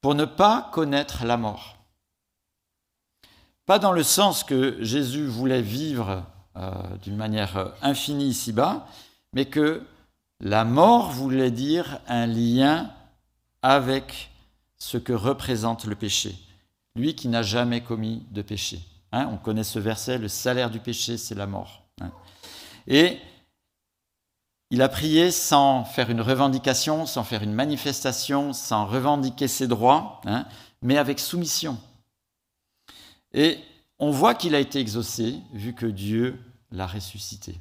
pour 0.00 0.14
ne 0.14 0.24
pas 0.24 0.70
connaître 0.72 1.24
la 1.24 1.36
mort. 1.36 1.78
Pas 3.66 3.78
dans 3.78 3.92
le 3.92 4.02
sens 4.02 4.44
que 4.44 4.82
Jésus 4.82 5.26
voulait 5.26 5.62
vivre 5.62 6.24
euh, 6.56 6.72
d'une 7.02 7.16
manière 7.16 7.72
infinie 7.82 8.28
ici-bas, 8.28 8.86
mais 9.32 9.46
que 9.46 9.82
la 10.42 10.64
mort 10.64 11.12
voulait 11.12 11.52
dire 11.52 12.00
un 12.08 12.26
lien 12.26 12.90
avec 13.62 14.30
ce 14.76 14.98
que 14.98 15.12
représente 15.12 15.84
le 15.84 15.94
péché. 15.94 16.36
Lui 16.96 17.14
qui 17.14 17.28
n'a 17.28 17.42
jamais 17.42 17.80
commis 17.80 18.26
de 18.32 18.42
péché. 18.42 18.80
Hein, 19.12 19.28
on 19.32 19.36
connaît 19.36 19.64
ce 19.64 19.78
verset, 19.78 20.18
le 20.18 20.26
salaire 20.26 20.70
du 20.70 20.80
péché, 20.80 21.16
c'est 21.16 21.36
la 21.36 21.46
mort. 21.46 21.84
Hein. 22.00 22.10
Et 22.88 23.18
il 24.70 24.82
a 24.82 24.88
prié 24.88 25.30
sans 25.30 25.84
faire 25.84 26.10
une 26.10 26.20
revendication, 26.20 27.06
sans 27.06 27.22
faire 27.22 27.44
une 27.44 27.52
manifestation, 27.52 28.52
sans 28.52 28.86
revendiquer 28.86 29.46
ses 29.46 29.68
droits, 29.68 30.20
hein, 30.24 30.46
mais 30.80 30.98
avec 30.98 31.20
soumission. 31.20 31.78
Et 33.32 33.60
on 34.00 34.10
voit 34.10 34.34
qu'il 34.34 34.56
a 34.56 34.60
été 34.60 34.80
exaucé 34.80 35.36
vu 35.52 35.72
que 35.72 35.86
Dieu 35.86 36.40
l'a 36.72 36.86
ressuscité. 36.86 37.54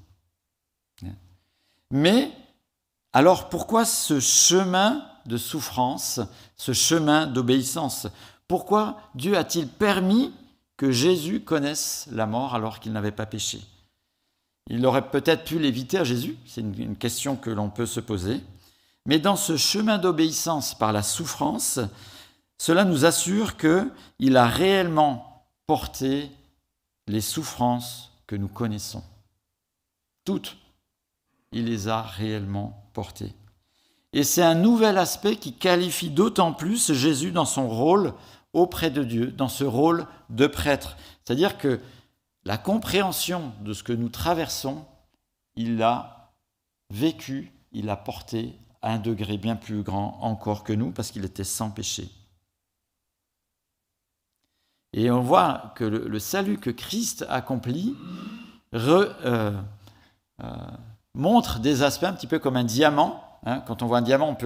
Mais 1.92 2.32
alors 3.14 3.50
pourquoi 3.50 3.86
ce 3.86 4.20
chemin 4.20 5.06
de 5.26 5.38
souffrance, 5.38 6.20
ce 6.56 6.74
chemin 6.74 7.28
d'obéissance? 7.28 8.08
Pourquoi 8.48 8.98
Dieu 9.16 9.38
a-t-il 9.38 9.68
permis 9.68 10.34
que 10.78 10.92
Jésus 10.92 11.42
connaisse 11.42 12.08
la 12.12 12.26
mort 12.26 12.56
alors 12.56 12.80
qu'il 12.80 12.92
n'avait 12.92 13.12
pas 13.12 13.26
péché? 13.26 13.62
Il 14.70 14.86
aurait 14.86 15.10
peut-être 15.10 15.44
pu 15.44 15.60
l'éviter 15.60 15.98
à 15.98 16.04
Jésus, 16.04 16.38
c'est 16.46 16.62
une 16.62 16.96
question 16.96 17.36
que 17.36 17.50
l'on 17.50 17.70
peut 17.70 17.86
se 17.86 18.00
poser. 18.00 18.42
Mais 19.06 19.20
dans 19.20 19.36
ce 19.36 19.58
chemin 19.58 19.98
d'obéissance 19.98 20.78
par 20.78 20.94
la 20.94 21.04
souffrance, 21.04 21.80
cela 22.60 22.86
nous 22.86 23.06
assure 23.06 23.58
qu'il 23.58 24.38
a 24.38 24.46
réellement 24.46 25.48
porté 25.66 26.32
les 27.08 27.22
souffrances 27.22 28.12
que 28.28 28.36
nous 28.36 28.48
connaissons. 28.48 29.04
Toutes, 30.24 30.56
il 31.52 31.66
les 31.66 31.88
a 31.88 32.02
réellement 32.04 32.81
Et 34.14 34.24
c'est 34.24 34.44
un 34.44 34.56
nouvel 34.56 34.98
aspect 34.98 35.38
qui 35.38 35.54
qualifie 35.54 36.10
d'autant 36.10 36.54
plus 36.54 36.94
Jésus 36.94 37.32
dans 37.32 37.46
son 37.46 37.68
rôle 37.70 38.14
auprès 38.54 38.92
de 38.92 39.04
Dieu, 39.04 39.28
dans 39.28 39.48
ce 39.48 39.64
rôle 39.64 40.06
de 40.30 40.48
prêtre. 40.48 40.98
C'est-à-dire 41.24 41.58
que 41.58 41.80
la 42.44 42.58
compréhension 42.58 43.54
de 43.62 43.74
ce 43.74 43.84
que 43.84 43.94
nous 43.94 44.10
traversons, 44.10 44.86
il 45.56 45.78
l'a 45.78 46.34
vécu, 46.90 47.54
il 47.72 47.86
l'a 47.86 47.96
porté 47.96 48.56
à 48.82 48.94
un 48.94 49.00
degré 49.00 49.38
bien 49.38 49.56
plus 49.56 49.84
grand 49.84 50.18
encore 50.22 50.64
que 50.64 50.74
nous, 50.74 50.92
parce 50.92 51.12
qu'il 51.12 51.24
était 51.24 51.44
sans 51.44 51.70
péché. 51.70 52.10
Et 54.94 55.10
on 55.10 55.22
voit 55.22 55.74
que 55.78 55.86
le, 55.86 56.20
salut 56.20 56.58
que 56.58 56.70
Christ 56.70 57.26
accomplit 57.30 57.96
euh, 58.74 59.14
euh, 60.44 60.52
montre 61.14 61.60
des 61.60 61.84
aspects 61.84 62.04
un 62.04 62.14
petit 62.14 62.28
peu 62.28 62.40
comme 62.40 62.58
un 62.58 62.64
diamant. 62.64 63.24
Hein. 63.46 63.64
Quand 63.68 63.82
on 63.82 63.88
voit 63.88 64.00
un 64.00 64.04
diamant, 64.04 64.38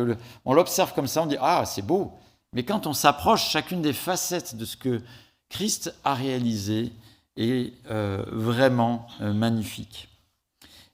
on, 0.45 0.53
l'observe 0.53 0.93
comme 0.93 1.07
ça, 1.07 1.24
on 1.24 1.25
dit 1.25 1.38
Ah, 1.39 1.63
c'est 1.65 1.81
beau. 1.81 2.13
Mais 2.53 2.63
quand 2.63 2.88
on 2.88 2.93
s'approche, 2.93 3.50
chacune 3.50 3.81
des 3.81 3.93
facettes 3.93 4.55
de 4.55 4.65
ce 4.65 4.77
que 4.77 5.01
Christ 5.50 5.93
a 6.03 6.13
réalisé 6.13 6.93
est 7.36 7.74
euh, 7.91 8.24
vraiment 8.31 9.07
magnifique. 9.19 10.07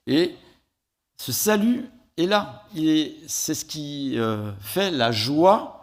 Et 0.06 0.34
ce 1.16 1.30
salut 1.30 1.88
est 2.16 2.26
là. 2.26 2.64
C'est 3.28 3.54
ce 3.54 3.64
qui 3.64 4.18
fait 4.60 4.90
la 4.90 5.12
joie 5.12 5.82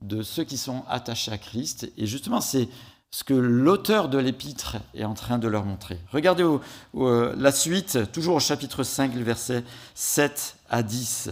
de 0.00 0.22
ceux 0.22 0.44
qui 0.44 0.56
sont 0.56 0.84
attachés 0.88 1.32
à 1.32 1.38
Christ. 1.38 1.90
Et 1.96 2.06
justement, 2.06 2.40
c'est 2.40 2.68
ce 3.10 3.24
que 3.24 3.34
l'auteur 3.34 4.08
de 4.08 4.18
l'épître 4.18 4.76
est 4.94 5.04
en 5.04 5.14
train 5.14 5.38
de 5.38 5.48
leur 5.48 5.64
montrer. 5.64 5.98
Regardez 6.12 6.44
euh, 6.94 7.34
la 7.36 7.52
suite, 7.52 8.12
toujours 8.12 8.36
au 8.36 8.40
chapitre 8.40 8.82
5, 8.82 9.12
versets 9.14 9.64
7 9.94 10.56
à 10.68 10.82
10. 10.82 11.30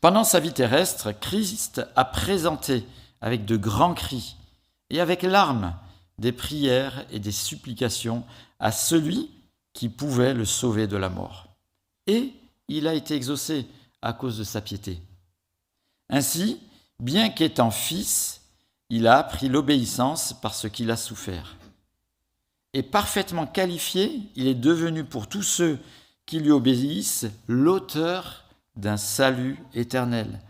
Pendant 0.00 0.24
sa 0.24 0.40
vie 0.40 0.52
terrestre, 0.52 1.12
Christ 1.12 1.82
a 1.96 2.04
présenté 2.04 2.84
avec 3.20 3.44
de 3.44 3.56
grands 3.56 3.94
cris 3.94 4.36
et 4.90 5.00
avec 5.00 5.22
larmes 5.22 5.74
des 6.18 6.32
prières 6.32 7.04
et 7.10 7.18
des 7.18 7.32
supplications 7.32 8.24
à 8.60 8.72
celui 8.72 9.30
qui 9.72 9.88
pouvait 9.88 10.34
le 10.34 10.44
sauver 10.44 10.86
de 10.86 10.96
la 10.96 11.08
mort. 11.08 11.48
Et 12.06 12.32
il 12.68 12.86
a 12.86 12.94
été 12.94 13.14
exaucé 13.14 13.66
à 14.00 14.12
cause 14.12 14.38
de 14.38 14.44
sa 14.44 14.60
piété. 14.60 15.00
Ainsi, 16.08 16.60
Bien 17.00 17.28
qu'étant 17.28 17.70
fils, 17.70 18.40
il 18.88 19.06
a 19.06 19.18
appris 19.18 19.48
l'obéissance 19.48 20.32
parce 20.40 20.68
qu'il 20.70 20.90
a 20.90 20.96
souffert. 20.96 21.56
Et 22.72 22.82
parfaitement 22.82 23.46
qualifié, 23.46 24.22
il 24.34 24.46
est 24.46 24.54
devenu 24.54 25.04
pour 25.04 25.28
tous 25.28 25.42
ceux 25.42 25.78
qui 26.24 26.40
lui 26.40 26.50
obéissent 26.50 27.26
l'auteur 27.46 28.44
d'un 28.76 28.96
salut 28.96 29.58
éternel, 29.74 30.40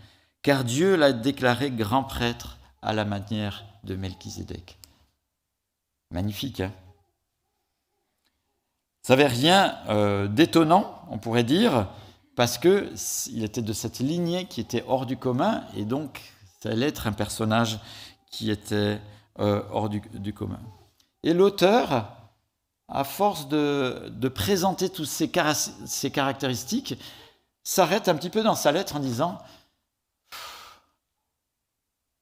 car 0.42 0.64
Dieu 0.64 0.96
l'a 0.96 1.12
déclaré 1.12 1.70
grand 1.70 2.04
prêtre 2.04 2.58
à 2.82 2.92
la 2.92 3.04
manière 3.04 3.64
de 3.84 3.94
Melchizedek. 3.94 4.78
Magnifique, 6.10 6.60
hein? 6.60 6.73
Ça 9.02 9.14
n'avait 9.14 9.28
rien 9.28 9.76
euh, 9.88 10.26
d'étonnant, 10.26 11.00
on 11.10 11.18
pourrait 11.18 11.44
dire, 11.44 11.88
parce 12.34 12.58
qu'il 12.58 13.44
était 13.44 13.62
de 13.62 13.73
cette 13.73 14.00
lignée 14.00 14.47
qui 14.47 14.60
était 14.60 14.84
hors 14.88 15.06
du 15.06 15.16
commun, 15.16 15.64
et 15.76 15.84
donc 15.84 16.21
ça 16.62 16.71
allait 16.71 16.88
être 16.88 17.06
un 17.06 17.12
personnage 17.12 17.78
qui 18.30 18.50
était 18.50 19.00
euh, 19.38 19.62
hors 19.71 19.88
du, 19.88 20.32
commun. 20.32 20.60
Et 21.23 21.34
l'auteur, 21.34 22.12
à 22.88 23.04
force 23.04 23.49
de, 23.49 24.28
présenter 24.34 24.88
toutes 24.88 25.06
ces, 25.06 25.30
ces 25.86 26.10
caractéristiques, 26.10 26.99
s'arrête 27.62 28.08
un 28.08 28.14
petit 28.14 28.30
peu 28.30 28.42
dans 28.42 28.54
sa 28.54 28.73
lettre 28.73 28.97
en 28.97 29.00
disant 29.00 29.38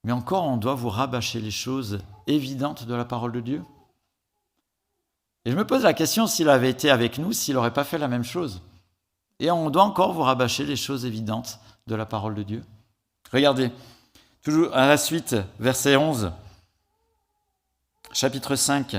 Mais 0.05 0.13
encore, 0.13 0.45
on 0.45 0.57
doit 0.57 0.75
vous 0.75 0.91
rabâcher 0.91 1.41
les 1.41 1.51
choses 1.51 2.01
évidentes 2.27 2.87
de 2.87 2.95
la 2.95 3.05
parole 3.05 3.33
de 3.33 3.41
Dieu? 3.41 3.63
Et 5.45 5.51
je 5.51 5.57
me 5.57 5.67
pose 5.67 5.83
la 5.83 5.93
question 5.93 6.27
s'il 6.27 6.49
avait 6.49 6.71
été 6.71 6.91
avec 6.91 7.19
nous, 7.19 7.33
s'il 7.33 7.55
n'aurait 7.55 7.73
pas 7.73 7.85
fait 7.85 7.99
la 7.99 8.09
même 8.09 8.25
chose. 8.25 8.63
Et 9.41 9.51
on 9.51 9.71
doit 9.71 9.83
encore 9.83 10.13
vous 10.13 10.23
rabâcher 10.23 10.65
les 10.65 10.77
choses 10.77 11.05
évidentes 11.05 11.59
de 11.87 11.95
la 11.95 12.07
parole 12.07 12.35
de 12.35 12.43
Dieu. 12.43 12.65
Regardez, 13.33 13.71
Toujours 14.45 14.77
à 14.77 14.87
la 14.87 14.99
suite, 14.99 15.37
verset 15.59 15.97
11, 15.97 16.31
chapitre 18.13 18.57
5. 18.57 18.97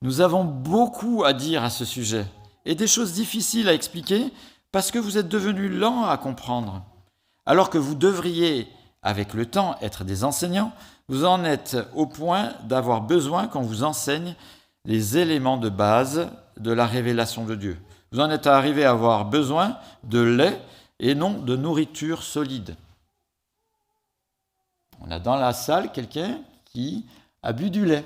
Nous 0.00 0.20
avons 0.20 0.44
beaucoup 0.44 1.24
à 1.24 1.32
dire 1.32 1.64
à 1.64 1.70
ce 1.70 1.84
sujet 1.84 2.24
et 2.64 2.76
des 2.76 2.86
choses 2.86 3.14
difficiles 3.14 3.68
à 3.68 3.74
expliquer 3.74 4.32
parce 4.70 4.92
que 4.92 5.00
vous 5.00 5.18
êtes 5.18 5.28
devenus 5.28 5.72
lents 5.72 6.04
à 6.04 6.16
comprendre. 6.18 6.84
Alors 7.46 7.68
que 7.68 7.78
vous 7.78 7.96
devriez, 7.96 8.68
avec 9.02 9.34
le 9.34 9.44
temps, 9.44 9.74
être 9.82 10.04
des 10.04 10.22
enseignants, 10.22 10.70
vous 11.08 11.24
en 11.24 11.42
êtes 11.42 11.76
au 11.92 12.06
point 12.06 12.52
d'avoir 12.62 13.00
besoin 13.00 13.48
qu'on 13.48 13.62
vous 13.62 13.82
enseigne 13.82 14.36
les 14.84 15.18
éléments 15.18 15.58
de 15.58 15.68
base 15.68 16.28
de 16.58 16.70
la 16.70 16.86
révélation 16.86 17.44
de 17.44 17.56
Dieu. 17.56 17.76
Vous 18.12 18.20
en 18.20 18.30
êtes 18.30 18.46
arrivé 18.46 18.84
à 18.84 18.92
avoir 18.92 19.24
besoin 19.24 19.78
de 20.04 20.20
lait 20.20 20.62
et 21.00 21.16
non 21.16 21.32
de 21.32 21.56
nourriture 21.56 22.22
solide. 22.22 22.76
On 25.04 25.10
a 25.10 25.18
dans 25.18 25.36
la 25.36 25.52
salle 25.52 25.90
quelqu'un 25.92 26.40
qui 26.64 27.04
a 27.42 27.52
bu 27.52 27.70
du 27.70 27.84
lait. 27.84 28.04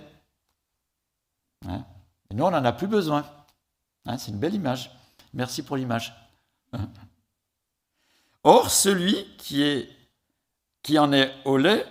Hein? 1.69 1.85
Et 2.31 2.35
nous, 2.35 2.45
on 2.45 2.51
n'en 2.51 2.65
a 2.65 2.73
plus 2.73 2.87
besoin. 2.87 3.25
Hein, 4.07 4.19
c'est 4.19 4.31
une 4.31 4.39
belle 4.39 4.55
image. 4.55 4.91
Merci 5.35 5.63
pour 5.63 5.77
l'image. 5.77 6.15
Or, 8.45 8.71
celui 8.71 9.27
qui, 9.39 9.89
en 10.99 11.13
est 11.13 11.33
au 11.45 11.57
lait 11.59 11.85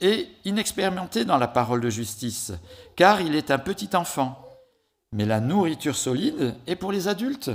est 0.00 0.28
inexpérimenté 0.46 1.26
dans 1.26 1.36
la 1.36 1.48
parole 1.48 1.82
de 1.82 1.90
justice, 1.90 2.52
car 2.96 3.20
il 3.20 3.34
est 3.34 3.50
un 3.50 3.58
petit 3.58 3.94
enfant. 3.94 4.42
Mais 5.12 5.26
la 5.26 5.40
nourriture 5.40 5.96
solide 5.96 6.54
est 6.66 6.76
pour 6.76 6.90
les 6.90 7.06
adultes, 7.06 7.50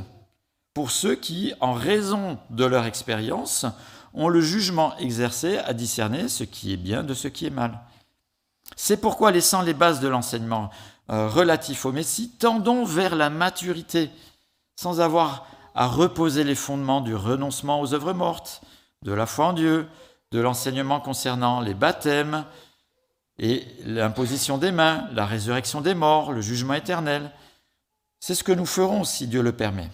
pour 0.75 0.91
ceux 0.91 1.15
qui, 1.15 1.53
en 1.59 1.73
raison 1.73 2.37
de 2.51 2.65
leur 2.65 2.85
expérience, 2.85 3.65
ont 4.15 4.29
le 4.29 4.41
jugement 4.41 4.97
exercé 4.97 5.57
à 5.59 5.73
discerner 5.73 6.29
ce 6.29 6.43
qui 6.43 6.73
est 6.73 6.77
bien 6.77 7.03
de 7.03 7.13
ce 7.13 7.27
qui 7.27 7.45
est 7.45 7.51
mal. 7.51 7.79
C'est 8.75 8.97
pourquoi, 8.97 9.31
laissant 9.31 9.61
les 9.61 9.73
bases 9.73 9.99
de 9.99 10.07
l'enseignement 10.07 10.69
euh, 11.11 11.27
relatif 11.27 11.85
au 11.85 11.91
Messie, 11.91 12.31
tendons 12.39 12.83
vers 12.83 13.15
la 13.15 13.29
maturité, 13.29 14.09
sans 14.75 15.01
avoir 15.01 15.45
à 15.75 15.87
reposer 15.87 16.43
les 16.43 16.55
fondements 16.55 17.01
du 17.01 17.15
renoncement 17.15 17.81
aux 17.81 17.93
œuvres 17.93 18.13
mortes, 18.13 18.61
de 19.03 19.11
la 19.13 19.25
foi 19.25 19.47
en 19.47 19.53
Dieu, 19.53 19.87
de 20.31 20.39
l'enseignement 20.39 20.99
concernant 20.99 21.61
les 21.61 21.73
baptêmes 21.73 22.45
et 23.37 23.65
l'imposition 23.85 24.57
des 24.57 24.71
mains, 24.71 25.07
la 25.13 25.25
résurrection 25.25 25.81
des 25.81 25.93
morts, 25.93 26.31
le 26.31 26.41
jugement 26.41 26.73
éternel. 26.73 27.31
C'est 28.19 28.35
ce 28.35 28.43
que 28.43 28.51
nous 28.53 28.65
ferons 28.65 29.03
si 29.03 29.27
Dieu 29.27 29.41
le 29.41 29.51
permet. 29.51 29.89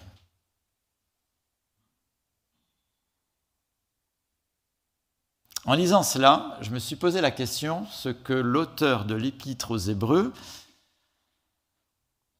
En 5.64 5.74
lisant 5.74 6.02
cela, 6.02 6.58
je 6.60 6.70
me 6.70 6.80
suis 6.80 6.96
posé 6.96 7.20
la 7.20 7.30
question 7.30 7.86
ce 7.86 8.08
que 8.08 8.32
l'auteur 8.32 9.04
de 9.04 9.14
l'épître 9.14 9.70
aux 9.70 9.78
Hébreux, 9.78 10.32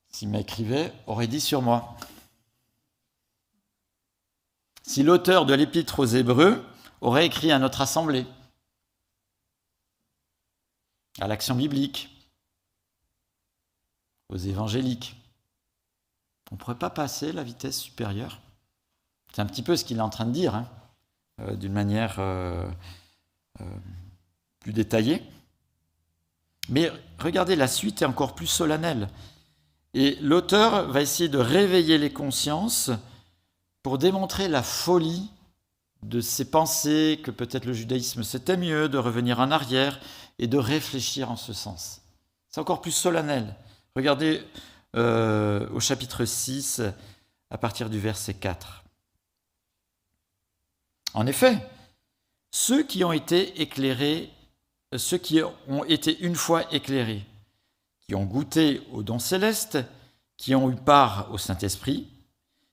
s'il 0.09 0.29
m'écrivait, 0.29 0.93
aurait 1.07 1.29
dit 1.29 1.41
sur 1.41 1.63
moi. 1.63 1.97
Si 4.83 5.05
l'auteur 5.05 5.47
de 5.47 5.55
l'épître 5.55 6.01
aux 6.01 6.07
Hébreux 6.07 6.65
aurait 7.01 7.27
écrit 7.27 7.53
à 7.53 7.61
notre 7.61 7.81
assemblée, 7.81 8.27
à 11.21 11.29
l'action 11.29 11.55
biblique, 11.55 12.09
aux 14.31 14.37
évangéliques, 14.37 15.17
on 16.51 16.57
ne 16.57 16.61
pourrait 16.61 16.79
pas 16.79 16.91
passer 16.91 17.31
la 17.31 17.45
vitesse 17.45 17.79
supérieure? 17.79 18.41
C'est 19.33 19.41
un 19.41 19.47
petit 19.47 19.63
peu 19.63 19.77
ce 19.77 19.85
qu'il 19.85 19.99
est 19.99 20.03
en 20.03 20.11
train 20.11 20.27
de 20.27 20.33
dire, 20.33 20.57
hein, 20.57 20.69
euh, 21.41 21.55
d'une 21.55 21.73
manière 21.73 22.17
euh, 22.19 22.69
euh, 23.61 23.65
plus 24.61 24.73
détaillé. 24.73 25.23
Mais 26.69 26.91
regardez, 27.19 27.57
la 27.57 27.69
suite 27.69 28.03
est 28.03 28.07
encore 28.07 28.35
plus 28.35 28.47
solennelle. 28.47 29.09
Et 29.95 30.17
l'auteur 30.21 30.89
va 30.89 31.03
essayer 31.03 31.29
de 31.29 31.39
réveiller 31.39 31.99
les 31.99 32.13
consciences 32.13 32.91
pour 33.83 33.99
démontrer 33.99 34.49
la 34.49 34.63
folie 34.63 35.29
de 36.03 36.21
ces 36.21 36.51
pensées 36.51 37.21
que 37.23 37.31
peut-être 37.31 37.65
le 37.65 37.73
judaïsme 37.73 38.23
c'était 38.23 38.57
mieux, 38.57 38.89
de 38.89 38.99
revenir 38.99 39.41
en 39.41 39.51
arrière 39.51 40.01
et 40.39 40.47
de 40.47 40.59
réfléchir 40.59 41.31
en 41.31 41.37
ce 41.37 41.53
sens. 41.53 42.01
C'est 42.49 42.61
encore 42.61 42.81
plus 42.81 42.93
solennel. 42.93 43.55
Regardez 43.95 44.43
euh, 44.97 45.69
au 45.71 45.81
chapitre 45.81 46.25
6, 46.25 46.83
à 47.51 47.59
partir 47.59 47.91
du 47.91 47.99
verset 47.99 48.35
4. 48.35 48.83
En 51.15 51.27
effet, 51.27 51.59
ceux 52.53 52.83
qui 52.83 53.03
ont 53.03 53.13
été 53.13 53.61
éclairés, 53.61 54.31
ceux 54.97 55.19
qui 55.19 55.41
ont 55.69 55.85
été 55.85 56.21
une 56.21 56.37
fois 56.37 56.73
éclairés, 56.73 57.25
qui 58.07 58.15
ont 58.15 58.25
goûté 58.25 58.83
au 58.93 59.03
don 59.03 59.19
céleste, 59.19 59.79
qui 60.37 60.55
ont 60.55 60.71
eu 60.71 60.77
part 60.77 61.33
au 61.33 61.39
Saint-Esprit, 61.39 62.07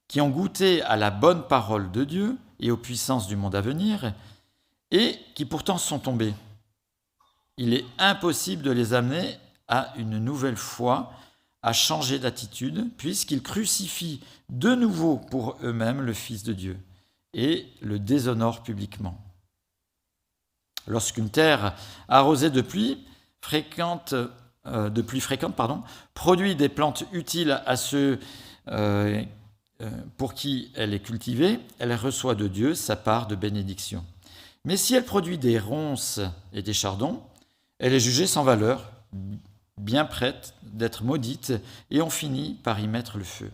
qui 0.08 0.20
ont 0.22 0.30
goûté 0.30 0.82
à 0.84 0.98
la 0.98 1.12
bonne 1.12 1.48
parole 1.48 1.92
de 1.92 2.04
Dieu 2.04 2.38
et 2.60 2.72
aux 2.72 2.78
puissances 2.78 3.28
du 3.28 3.38
monde 3.38 3.56
à 3.56 3.62
venir, 3.62 4.14
et 4.92 5.18
qui 5.34 5.46
pourtant 5.46 5.78
sont 5.78 6.00
tombés. 6.00 6.34
Il 7.58 7.74
est 7.74 7.86
impossible 7.98 8.64
de 8.64 8.72
les 8.72 8.94
amener 8.94 9.38
à 9.68 9.94
une 9.98 10.20
nouvelle 10.20 10.58
foi, 10.58 11.14
à 11.62 11.74
changer 11.74 12.20
d'attitude, 12.20 12.90
puisqu'ils 12.98 13.44
crucifient 13.44 14.22
de 14.50 14.76
nouveau 14.76 15.18
pour 15.18 15.58
eux-mêmes 15.64 16.02
le 16.02 16.14
Fils 16.14 16.44
de 16.44 16.54
Dieu 16.54 16.78
et 17.34 17.68
le 17.82 18.00
déshonorent 18.00 18.64
publiquement. 18.64 19.29
Lorsqu'une 20.90 21.30
terre 21.30 21.76
arrosée 22.08 22.50
de 22.50 22.62
pluie 22.62 23.06
fréquente 23.40 24.14
euh, 24.66 24.90
de 24.90 25.02
pluie 25.02 25.22
fréquente, 25.22 25.56
pardon, 25.56 25.82
produit 26.14 26.54
des 26.54 26.68
plantes 26.68 27.06
utiles 27.14 27.62
à 27.66 27.78
ceux 27.78 28.20
euh, 28.68 29.24
euh, 29.82 29.90
pour 30.18 30.34
qui 30.34 30.72
elle 30.76 30.94
est 30.94 31.00
cultivée, 31.00 31.62
elle 31.80 31.96
reçoit 31.96 32.36
de 32.36 32.50
Dieu 32.50 32.76
sa 32.76 32.98
part 32.98 33.28
de 33.28 33.36
bénédiction. 33.36 34.06
Mais 34.66 34.76
si 34.76 34.96
elle 34.96 35.06
produit 35.06 35.38
des 35.38 35.58
ronces 35.58 36.20
et 36.52 36.62
des 36.62 36.74
chardons, 36.74 37.22
elle 37.80 37.94
est 37.94 38.02
jugée 38.02 38.28
sans 38.28 38.44
valeur, 38.44 38.92
bien 39.78 40.04
prête 40.04 40.54
d'être 40.64 41.06
maudite, 41.06 41.54
et 41.90 42.02
on 42.02 42.10
finit 42.10 42.56
par 42.56 42.82
y 42.82 42.88
mettre 42.90 43.18
le 43.18 43.24
feu. 43.24 43.50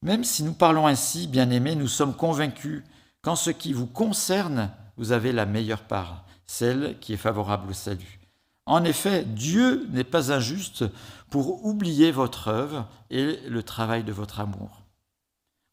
Même 0.00 0.24
si 0.24 0.42
nous 0.42 0.54
parlons 0.54 0.86
ainsi, 0.86 1.26
bien-aimés, 1.26 1.76
nous 1.76 1.88
sommes 1.88 2.14
convaincus 2.16 2.82
qu'en 3.20 3.36
ce 3.36 3.50
qui 3.50 3.74
vous 3.74 3.86
concerne, 3.86 4.70
vous 4.96 5.12
avez 5.12 5.32
la 5.32 5.46
meilleure 5.46 5.82
part, 5.82 6.24
celle 6.46 6.98
qui 7.00 7.12
est 7.12 7.18
favorable 7.18 7.70
au 7.70 7.74
salut. 7.74 8.20
En 8.66 8.84
effet, 8.84 9.24
Dieu 9.24 9.86
n'est 9.90 10.04
pas 10.04 10.32
injuste 10.32 10.84
pour 11.30 11.64
oublier 11.64 12.10
votre 12.10 12.48
œuvre 12.48 12.88
et 13.10 13.38
le 13.48 13.62
travail 13.62 14.04
de 14.04 14.12
votre 14.12 14.40
amour. 14.40 14.82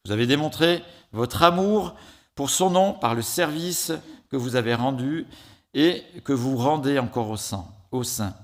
Vous 0.05 0.11
avez 0.11 0.27
démontré 0.27 0.83
votre 1.11 1.43
amour 1.43 1.95
pour 2.35 2.49
son 2.49 2.69
nom 2.69 2.93
par 2.93 3.15
le 3.15 3.21
service 3.21 3.93
que 4.29 4.35
vous 4.35 4.55
avez 4.55 4.73
rendu 4.73 5.25
et 5.73 6.03
que 6.23 6.33
vous 6.33 6.57
rendez 6.57 6.99
encore 6.99 7.29
au 7.91 8.03
sein. 8.03 8.35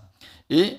Et 0.49 0.77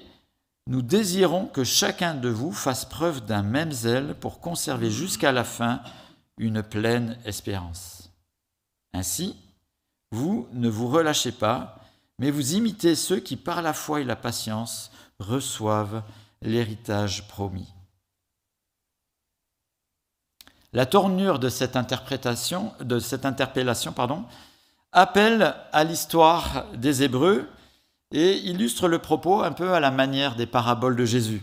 nous 0.66 0.82
désirons 0.82 1.46
que 1.46 1.64
chacun 1.64 2.14
de 2.14 2.28
vous 2.28 2.52
fasse 2.52 2.84
preuve 2.84 3.24
d'un 3.24 3.42
même 3.42 3.72
zèle 3.72 4.14
pour 4.14 4.40
conserver 4.40 4.90
jusqu'à 4.90 5.32
la 5.32 5.44
fin 5.44 5.80
une 6.37 6.62
pleine 6.62 7.18
espérance. 7.24 8.11
Ainsi, 8.94 9.37
vous 10.11 10.49
ne 10.53 10.68
vous 10.68 10.88
relâchez 10.88 11.33
pas, 11.33 11.79
mais 12.18 12.31
vous 12.31 12.55
imitez 12.55 12.94
ceux 12.94 13.21
qui, 13.21 13.37
par 13.37 13.62
la 13.62 13.73
foi 13.73 14.01
et 14.01 14.05
la 14.05 14.16
patience, 14.16 14.90
reçoivent 15.18 16.03
l'héritage 16.42 17.29
promis. 17.29 17.73
La 20.73 20.87
tournure 20.87 21.38
de 21.38 21.49
cette 21.49 21.77
interprétation, 21.77 22.73
de 22.81 22.99
cette 22.99 23.25
interpellation, 23.25 23.94
appelle 24.92 25.55
à 25.73 25.85
l'histoire 25.85 26.66
des 26.75 27.03
Hébreux 27.03 27.49
et 28.12 28.38
illustre 28.38 28.88
le 28.88 28.99
propos 28.99 29.42
un 29.42 29.53
peu 29.53 29.73
à 29.73 29.81
la 29.81 29.90
manière 29.90 30.37
des 30.37 30.47
paraboles 30.47 30.97
de 30.97 31.05
Jésus. 31.05 31.42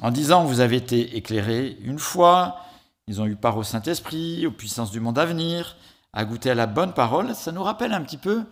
En 0.00 0.10
disant 0.10 0.44
vous 0.44 0.60
avez 0.60 0.76
été 0.76 1.16
éclairés 1.16 1.78
une 1.82 1.98
fois, 1.98 2.60
ils 3.06 3.20
ont 3.20 3.26
eu 3.26 3.36
part 3.36 3.56
au 3.56 3.62
Saint-Esprit, 3.62 4.46
aux 4.46 4.52
puissances 4.52 4.90
du 4.90 5.00
monde 5.00 5.18
à 5.18 5.24
venir, 5.24 5.76
à 6.12 6.24
goûter 6.24 6.50
à 6.50 6.54
la 6.54 6.66
bonne 6.66 6.92
parole, 6.92 7.34
ça 7.34 7.52
nous 7.52 7.62
rappelle 7.62 7.92
un 7.92 8.02
petit 8.02 8.18
peu 8.18 8.44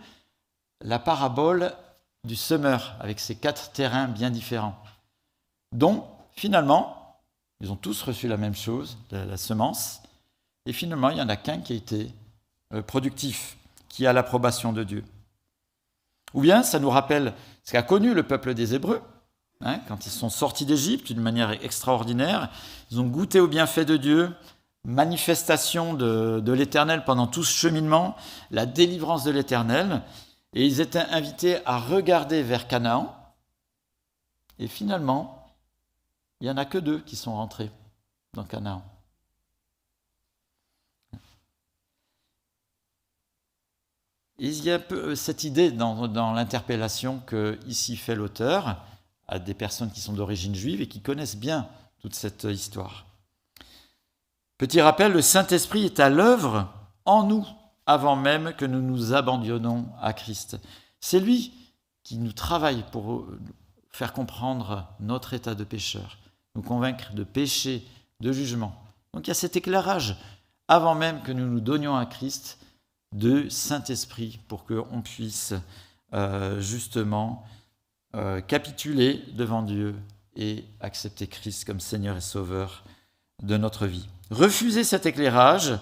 la 0.83 0.99
parabole 0.99 1.73
du 2.23 2.35
semeur 2.35 2.95
avec 2.99 3.19
ses 3.19 3.35
quatre 3.35 3.71
terrains 3.71 4.07
bien 4.07 4.31
différents, 4.31 4.81
dont 5.71 6.05
finalement, 6.33 7.19
ils 7.59 7.71
ont 7.71 7.75
tous 7.75 8.01
reçu 8.01 8.27
la 8.27 8.37
même 8.37 8.55
chose, 8.55 8.97
la, 9.11 9.37
semence, 9.37 10.01
et 10.65 10.73
finalement, 10.73 11.09
il 11.09 11.15
n'y 11.15 11.21
en 11.21 11.29
a 11.29 11.35
qu'un 11.35 11.59
qui 11.59 11.73
a 11.73 11.75
été 11.75 12.11
euh, 12.73 12.81
productif, 12.81 13.57
qui 13.89 14.07
a 14.07 14.13
l'approbation 14.13 14.73
de 14.73 14.83
Dieu. 14.83 15.03
Ou 16.33 16.41
bien, 16.41 16.63
ça 16.63 16.79
nous 16.79 16.89
rappelle 16.89 17.33
ce 17.63 17.71
qu'a 17.71 17.83
connu 17.83 18.13
le 18.13 18.23
peuple 18.23 18.53
des 18.53 18.73
Hébreux, 18.73 19.01
hein, 19.61 19.79
quand 19.87 20.05
ils 20.05 20.11
sont 20.11 20.29
sortis 20.29 20.65
d'Égypte 20.65 21.07
d'une 21.07 21.21
manière 21.21 21.51
extraordinaire, 21.63 22.49
ils 22.89 22.99
ont 22.99 23.07
goûté 23.07 23.39
au 23.39 23.47
bienfait 23.47 23.85
de 23.85 23.97
Dieu, 23.97 24.31
manifestation 24.83 25.93
de 25.93 26.51
l'Éternel 26.51 27.03
pendant 27.05 27.27
tout 27.27 27.43
ce 27.43 27.53
cheminement, 27.53 28.15
la 28.49 28.65
délivrance 28.65 29.23
de 29.23 29.31
l'Éternel, 29.31 30.01
et 30.53 30.65
ils 30.65 30.81
étaient 30.81 30.99
invités 30.99 31.59
à 31.65 31.79
regarder 31.79 32.43
vers 32.43 32.67
Canaan. 32.67 33.15
Et 34.59 34.67
finalement, 34.67 35.47
il 36.39 36.45
n'y 36.45 36.51
en 36.51 36.57
a 36.57 36.65
que 36.65 36.77
deux 36.77 36.99
qui 36.99 37.15
sont 37.15 37.35
rentrés 37.35 37.71
dans 38.33 38.43
Canaan. 38.43 38.83
il 44.43 44.63
y 44.63 44.71
a 44.71 44.79
peu 44.79 45.15
cette 45.15 45.43
idée 45.43 45.71
dans, 45.71 46.07
dans 46.07 46.33
l'interpellation 46.33 47.19
que 47.19 47.59
ici 47.67 47.95
fait 47.95 48.15
l'auteur 48.15 48.83
à 49.27 49.37
des 49.37 49.53
personnes 49.53 49.91
qui 49.91 50.01
sont 50.01 50.13
d'origine 50.13 50.55
juive 50.55 50.81
et 50.81 50.87
qui 50.87 50.99
connaissent 50.99 51.37
bien 51.37 51.69
toute 51.99 52.15
cette 52.15 52.45
histoire. 52.45 53.05
Petit 54.61 54.79
rappel, 54.79 55.11
le 55.11 55.23
Saint-Esprit 55.23 55.85
est 55.85 55.99
à 55.99 56.11
l'œuvre 56.11 56.71
en 57.05 57.23
nous 57.23 57.47
avant 57.87 58.15
même 58.15 58.53
que 58.53 58.65
nous 58.65 58.83
nous 58.83 59.11
abandonnons 59.11 59.87
à 59.99 60.13
Christ. 60.13 60.59
C'est 60.99 61.19
lui 61.19 61.51
qui 62.03 62.19
nous 62.19 62.31
travaille 62.31 62.85
pour 62.91 63.25
faire 63.89 64.13
comprendre 64.13 64.87
notre 64.99 65.33
état 65.33 65.55
de 65.55 65.63
pécheur, 65.63 66.19
nous 66.53 66.61
convaincre 66.61 67.11
de 67.13 67.23
péché, 67.23 67.83
de 68.19 68.31
jugement. 68.31 68.75
Donc 69.15 69.25
il 69.25 69.29
y 69.29 69.31
a 69.31 69.33
cet 69.33 69.55
éclairage 69.55 70.15
avant 70.67 70.93
même 70.93 71.23
que 71.23 71.31
nous 71.31 71.47
nous 71.47 71.59
donnions 71.59 71.97
à 71.97 72.05
Christ 72.05 72.59
de 73.15 73.49
Saint-Esprit 73.49 74.39
pour 74.47 74.65
qu'on 74.65 75.01
puisse 75.01 75.55
euh, 76.13 76.61
justement 76.61 77.47
euh, 78.13 78.41
capituler 78.41 79.23
devant 79.33 79.63
Dieu 79.63 79.95
et 80.35 80.65
accepter 80.81 81.25
Christ 81.25 81.65
comme 81.65 81.79
Seigneur 81.79 82.15
et 82.15 82.21
Sauveur 82.21 82.83
de 83.41 83.57
notre 83.57 83.87
vie. 83.87 84.07
Refuser 84.31 84.85
cet 84.85 85.05
éclairage, 85.05 85.77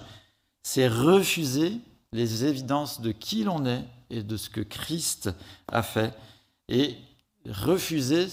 c'est 0.63 0.87
refuser 0.87 1.79
les 2.11 2.45
évidences 2.45 2.99
de 2.99 3.11
qui 3.11 3.43
l'on 3.43 3.65
est 3.67 3.85
et 4.09 4.23
de 4.23 4.37
ce 4.37 4.49
que 4.49 4.61
Christ 4.61 5.29
a 5.71 5.83
fait 5.83 6.15
et 6.67 6.97
refuser 7.47 8.27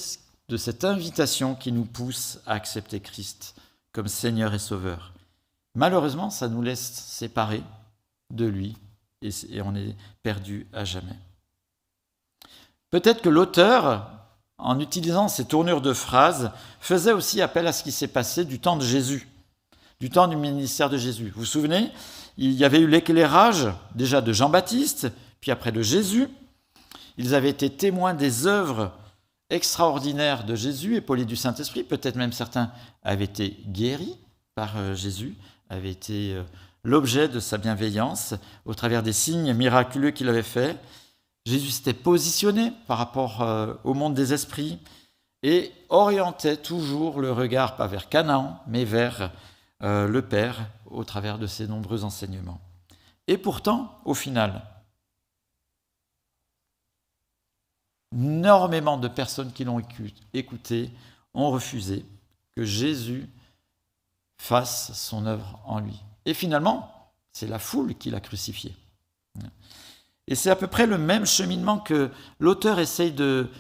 de 0.49 0.57
cette 0.57 0.85
invitation 0.85 1.55
qui 1.55 1.71
nous 1.71 1.85
pousse 1.85 2.39
à 2.47 2.55
accepter 2.55 3.01
Christ 3.01 3.55
comme 3.93 4.09
Seigneur 4.09 4.55
et 4.55 4.59
Sauveur. 4.59 5.13
Malheureusement, 5.75 6.31
ça 6.31 6.49
nous 6.49 6.63
laisse 6.63 6.95
séparés 6.95 7.63
de 8.31 8.47
lui 8.47 8.75
et 9.21 9.61
on 9.61 9.75
est 9.75 9.95
perdu 10.23 10.67
à 10.73 10.87
jamais. 10.87 11.19
Peut-être 12.89 13.21
que 13.21 13.29
l'auteur, 13.29 14.11
en 14.57 14.81
utilisant 14.81 15.29
ces 15.29 15.45
tournures 15.45 15.83
de 15.83 15.93
phrases, 15.93 16.53
faisait 16.81 17.13
aussi 17.13 17.43
appel 17.43 17.67
à 17.67 17.73
ce 17.75 17.83
qui 17.83 17.93
s'est 17.93 18.09
passé 18.09 18.47
du 18.47 18.61
temps 18.61 18.77
de 18.77 18.85
Jésus, 18.85 19.29
du 20.01 20.11
temps 20.11 20.29
du 20.29 20.37
ministère 20.37 20.91
de 20.91 20.99
Jésus. 20.99 21.33
Vous 21.35 21.41
vous 21.41 21.47
souvenez 21.47 21.91
il 22.39 22.53
y 22.53 22.65
avait 22.65 22.81
eu 22.81 22.87
l'éclairage 22.87 23.69
déjà 23.95 24.21
de 24.21 24.33
Jean-Baptiste, 24.33 25.09
puis 25.41 25.51
après 25.51 25.73
de 25.73 25.83
Jésus. 25.83 26.29
Ils 27.17 27.35
avaient 27.35 27.51
été 27.51 27.71
témoins 27.71 28.13
des 28.13 28.47
œuvres 28.47 28.93
extraordinaires 29.49 30.45
de 30.45 30.55
Jésus, 30.55 30.97
épaulés 30.97 31.25
du 31.25 31.37
Saint-Esprit. 31.37 31.83
Peut-être 31.83 32.17
même 32.17 32.33
certains 32.33 32.71
avaient 33.03 33.25
été 33.25 33.57
guéris 33.69 34.19
par 34.55 34.77
euh, 34.77 34.95
Jésus, 34.95 35.35
avaient 35.71 35.91
été 35.91 36.35
euh, 36.35 36.43
l'objet 36.85 37.29
de 37.29 37.41
sa 37.41 37.57
bienveillance 37.57 38.35
au 38.67 38.75
travers 38.75 39.03
des 39.03 39.13
signes 39.15 39.55
miraculeux 39.55 40.11
qu'il 40.11 40.29
avait 40.29 40.43
faits. 40.43 40.79
Jésus 41.47 41.71
s'était 41.71 41.95
positionné 41.95 42.73
par 42.87 42.99
rapport 42.99 43.43
euh, 43.43 43.73
au 43.85 43.95
monde 43.95 44.15
des 44.15 44.35
esprits 44.35 44.79
et 45.43 45.73
orientait 45.89 46.57
toujours 46.57 47.21
le 47.21 47.33
regard 47.33 47.77
pas 47.77 47.87
vers 47.87 48.09
Canaan, 48.11 48.61
mais 48.67 48.85
vers 48.85 49.31
le 49.81 50.21
Père 50.21 50.69
au 50.87 51.05
travers 51.05 51.39
de 51.39 51.47
ces 51.47 51.67
nombreux 51.67 52.05
enseignements. 52.05 52.61
Et 53.27 53.39
pourtant, 53.39 54.01
au 54.05 54.15
final, 54.15 54.63
énormément 58.15 58.97
de 58.97 59.09
personnes 59.09 59.53
qui 59.53 59.65
l'ont 59.65 59.83
écouté 60.33 60.91
ont 61.35 61.51
refusé 61.51 62.05
que 62.55 62.65
Jésus 62.65 63.29
fasse 64.39 64.93
son 64.95 65.27
œuvre 65.27 65.61
en 65.65 65.81
lui. 65.81 66.03
Et 66.25 66.35
finalement, 66.35 67.13
c'est 67.33 67.47
la 67.47 67.59
foule 67.59 67.95
qui 67.95 68.11
l'a 68.11 68.21
crucifié. 68.21 68.75
Et 70.29 70.35
c'est 70.35 70.51
à 70.51 70.57
peu 70.57 70.67
près 70.67 70.87
le 70.87 70.99
même 70.99 71.27
cheminement 71.27 71.79
que 71.79 72.11
l'auteur 72.41 72.79
essaye 72.79 73.13
de, 73.13 73.51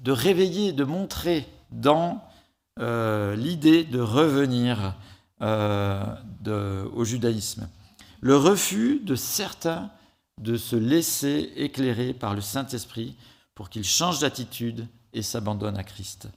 de 0.00 0.12
réveiller, 0.12 0.72
de 0.72 0.84
montrer 0.84 1.46
dans 1.70 2.24
euh, 2.78 3.34
l'idée 3.36 3.84
de 3.84 4.00
revenir 4.00 4.94
euh, 5.42 6.84
au 6.94 7.04
judaïsme. 7.04 7.68
Le 8.20 8.36
refus 8.36 9.00
de 9.02 9.14
certains 9.14 9.90
de 10.40 10.56
se 10.56 10.76
laisser 10.76 11.52
éclairer 11.56 12.12
par 12.12 12.34
le 12.34 12.40
Saint-Esprit 12.40 13.16
pour 13.54 13.70
qu'ils 13.70 13.84
changent 13.84 14.20
d'attitude 14.20 14.86
et 15.12 15.22
s'abandonnent 15.22 15.78
à 15.78 15.84
Christ. 15.84 16.28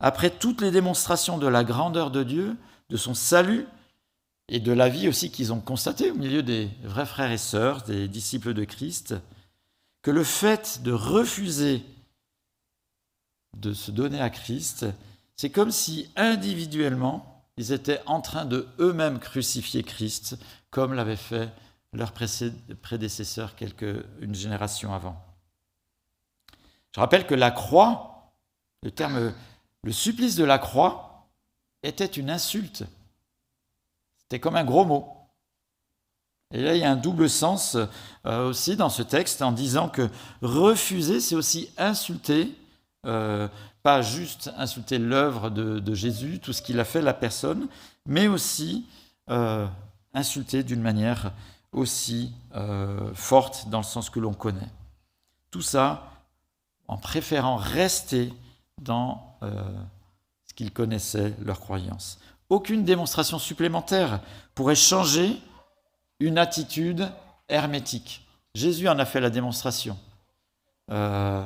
Après 0.00 0.30
toutes 0.30 0.60
les 0.60 0.70
démonstrations 0.70 1.38
de 1.38 1.46
la 1.46 1.64
grandeur 1.64 2.10
de 2.10 2.22
Dieu, 2.22 2.56
de 2.88 2.96
son 2.96 3.14
salut 3.14 3.66
et 4.48 4.60
de 4.60 4.72
la 4.72 4.88
vie 4.88 5.08
aussi 5.08 5.30
qu'ils 5.30 5.52
ont 5.52 5.60
constaté 5.60 6.10
au 6.10 6.14
milieu 6.14 6.42
des 6.42 6.68
vrais 6.84 7.06
frères 7.06 7.32
et 7.32 7.38
sœurs, 7.38 7.82
des 7.82 8.08
disciples 8.08 8.54
de 8.54 8.64
Christ, 8.64 9.14
que 10.02 10.10
le 10.10 10.24
fait 10.24 10.82
de 10.82 10.92
refuser 10.92 11.82
de 13.56 13.72
se 13.72 13.90
donner 13.90 14.20
à 14.20 14.30
Christ, 14.30 14.86
c'est 15.34 15.50
comme 15.50 15.70
si 15.70 16.10
individuellement, 16.14 17.35
ils 17.56 17.72
étaient 17.72 18.00
en 18.06 18.20
train 18.20 18.44
de 18.44 18.68
eux-mêmes 18.78 19.18
crucifier 19.18 19.82
Christ, 19.82 20.36
comme 20.70 20.92
l'avaient 20.92 21.16
fait 21.16 21.50
leurs 21.92 22.12
prédécesseurs 22.12 23.54
une 24.20 24.34
génération 24.34 24.92
avant. 24.92 25.16
Je 26.94 27.00
rappelle 27.00 27.26
que 27.26 27.34
la 27.34 27.50
croix, 27.50 28.32
le 28.82 28.90
terme, 28.90 29.32
le 29.82 29.92
supplice 29.92 30.36
de 30.36 30.44
la 30.44 30.58
croix, 30.58 31.28
était 31.82 32.04
une 32.06 32.30
insulte. 32.30 32.84
C'était 34.18 34.40
comme 34.40 34.56
un 34.56 34.64
gros 34.64 34.84
mot. 34.84 35.12
Et 36.52 36.62
là, 36.62 36.74
il 36.74 36.80
y 36.80 36.84
a 36.84 36.90
un 36.90 36.96
double 36.96 37.28
sens 37.28 37.76
euh, 38.24 38.48
aussi 38.48 38.76
dans 38.76 38.88
ce 38.88 39.02
texte 39.02 39.42
en 39.42 39.52
disant 39.52 39.88
que 39.88 40.08
refuser, 40.42 41.20
c'est 41.20 41.34
aussi 41.34 41.70
insulter, 41.76 42.56
euh, 43.04 43.48
juste 44.02 44.50
insulter 44.56 44.98
l'œuvre 44.98 45.50
de, 45.50 45.94
Jésus, 45.94 46.38
tout 46.40 46.52
ce 46.52 46.62
qu'il 46.62 46.80
a 46.80 46.84
fait, 46.84 47.02
la 47.02 47.14
personne, 47.14 47.68
mais 48.06 48.28
aussi 48.28 48.86
euh, 49.30 49.66
insulter 50.14 50.62
d'une 50.62 50.82
manière 50.82 51.32
aussi 51.72 52.32
forte 53.14 53.68
dans 53.68 53.78
le 53.78 53.84
sens 53.84 54.08
que 54.08 54.18
l'on 54.18 54.32
connaît. 54.32 54.70
Tout 55.50 55.60
ça 55.60 56.10
en 56.88 56.96
préférant 56.96 57.56
rester 57.56 58.32
dans 58.80 59.38
ce 59.42 60.54
qu'ils 60.54 60.72
connaissaient, 60.72 61.34
leur 61.44 61.60
croyance. 61.60 62.18
Aucune 62.48 62.84
démonstration 62.84 63.38
supplémentaire 63.38 64.20
pourrait 64.54 64.74
changer 64.74 65.36
une 66.20 66.38
attitude 66.38 67.10
hermétique. 67.48 68.26
Jésus 68.54 68.88
en 68.88 68.98
a 68.98 69.04
fait 69.04 69.20
la 69.20 69.30
démonstration. 69.30 69.98
Euh, 70.90 71.44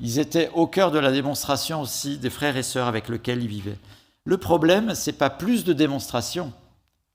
ils 0.00 0.18
étaient 0.18 0.50
au 0.54 0.66
cœur 0.66 0.90
de 0.90 0.98
la 0.98 1.12
démonstration 1.12 1.80
aussi 1.80 2.18
des 2.18 2.30
frères 2.30 2.56
et 2.56 2.62
sœurs 2.62 2.88
avec 2.88 3.08
lesquels 3.08 3.42
ils 3.42 3.48
vivaient. 3.48 3.78
Le 4.24 4.38
problème, 4.38 4.94
c'est 4.94 5.12
pas 5.12 5.30
plus 5.30 5.64
de 5.64 5.72
démonstration. 5.72 6.52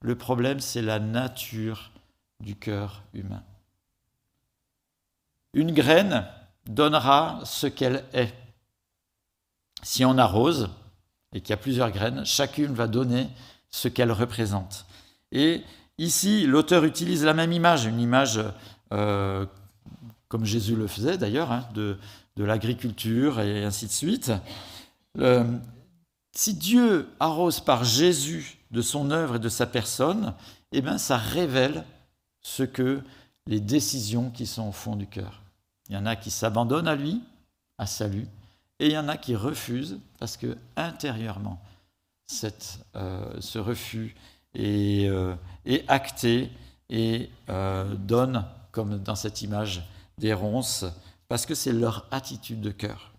Le 0.02 0.16
problème, 0.16 0.60
c'est 0.60 0.82
la 0.82 1.00
nature 1.00 1.92
du 2.40 2.56
cœur 2.56 3.04
humain. 3.14 3.44
Une 5.54 5.74
graine 5.74 6.26
donnera 6.68 7.42
ce 7.44 7.68
qu'elle 7.68 8.06
est. 8.14 8.34
Si 9.82 10.06
on 10.06 10.18
arrose 10.18 10.70
et 11.34 11.42
qu'il 11.42 11.50
y 11.50 11.54
a 11.54 11.58
plusieurs 11.58 11.92
graines, 11.92 12.26
chacune 12.26 12.74
va 12.74 12.88
donner 12.88 13.30
ce 13.72 13.88
qu'elle 13.88 14.12
représente. 14.12 14.86
Et 15.32 15.64
Ici, 16.00 16.48
l'auteur 16.48 16.86
utilise 16.86 17.26
la 17.26 17.34
même 17.34 17.52
image, 17.52 17.86
une 17.86 18.00
image 18.00 18.40
euh, 18.94 19.46
comme 20.30 20.46
Jésus 20.46 20.78
le 20.78 20.88
faisait 20.88 21.18
d'ailleurs, 21.18 21.52
hein, 21.52 21.68
de, 21.74 21.98
l'agriculture 22.38 23.40
et 23.42 23.64
ainsi 23.64 23.88
de 23.88 23.92
suite. 23.92 24.32
Euh, 25.18 25.44
si 26.34 26.54
Dieu 26.54 27.10
arrose 27.20 27.60
par 27.60 27.84
Jésus 27.84 28.58
de 28.72 28.82
son 28.82 29.12
œuvre 29.12 29.36
et 29.36 29.40
de 29.40 29.50
sa 29.50 29.66
personne, 29.66 30.34
eh 30.72 30.82
bien, 30.82 30.98
ça 30.98 31.18
révèle 31.18 31.84
ce 32.42 32.64
que 32.64 33.02
les 33.48 33.60
décisions 33.60 34.30
qui 34.30 34.46
sont 34.46 34.70
au 34.70 34.72
fond 34.72 34.96
du 34.96 35.08
cœur. 35.08 35.42
Il 35.90 35.96
y 35.96 35.98
en 35.98 36.06
a 36.06 36.16
qui 36.16 36.32
s'abandonnent 36.32 36.88
à 36.88 36.96
lui, 36.96 37.22
à 37.78 37.88
salut, 37.88 38.28
et 38.80 38.88
il 38.88 38.92
y 38.92 38.98
en 38.98 39.10
a 39.10 39.18
qui 39.18 39.36
refusent 39.36 40.00
parce 40.20 40.38
que 40.38 40.58
intérieurement, 40.76 41.60
cette, 42.28 42.80
euh, 42.96 43.26
ce 43.40 43.58
refus 43.58 44.16
est, 44.54 45.10
et 45.66 45.84
acté 45.88 46.52
et 46.90 47.30
euh, 47.50 47.96
donne, 47.96 48.46
comme 48.72 48.98
dans 49.00 49.16
cette 49.16 49.42
image, 49.42 49.84
des 50.18 50.34
ronces, 50.34 50.86
parce 51.30 51.46
que 51.46 51.56
c'est 51.56 51.72
leur 51.72 52.08
attitude 52.12 52.60
de 52.60 52.72
cœur. 52.72 53.14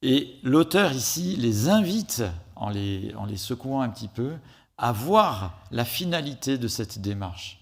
Et 0.00 0.38
l'auteur 0.42 0.92
ici 0.92 1.36
les 1.36 1.68
invite, 1.68 2.22
en 2.54 2.70
les, 2.70 3.36
secouant 3.36 3.82
un 3.82 3.90
petit 3.90 4.08
peu, 4.08 4.36
à 4.78 4.92
voir 4.92 5.58
la 5.70 5.84
finalité 5.84 6.56
de 6.56 6.68
cette 6.68 7.00
démarche. 7.00 7.60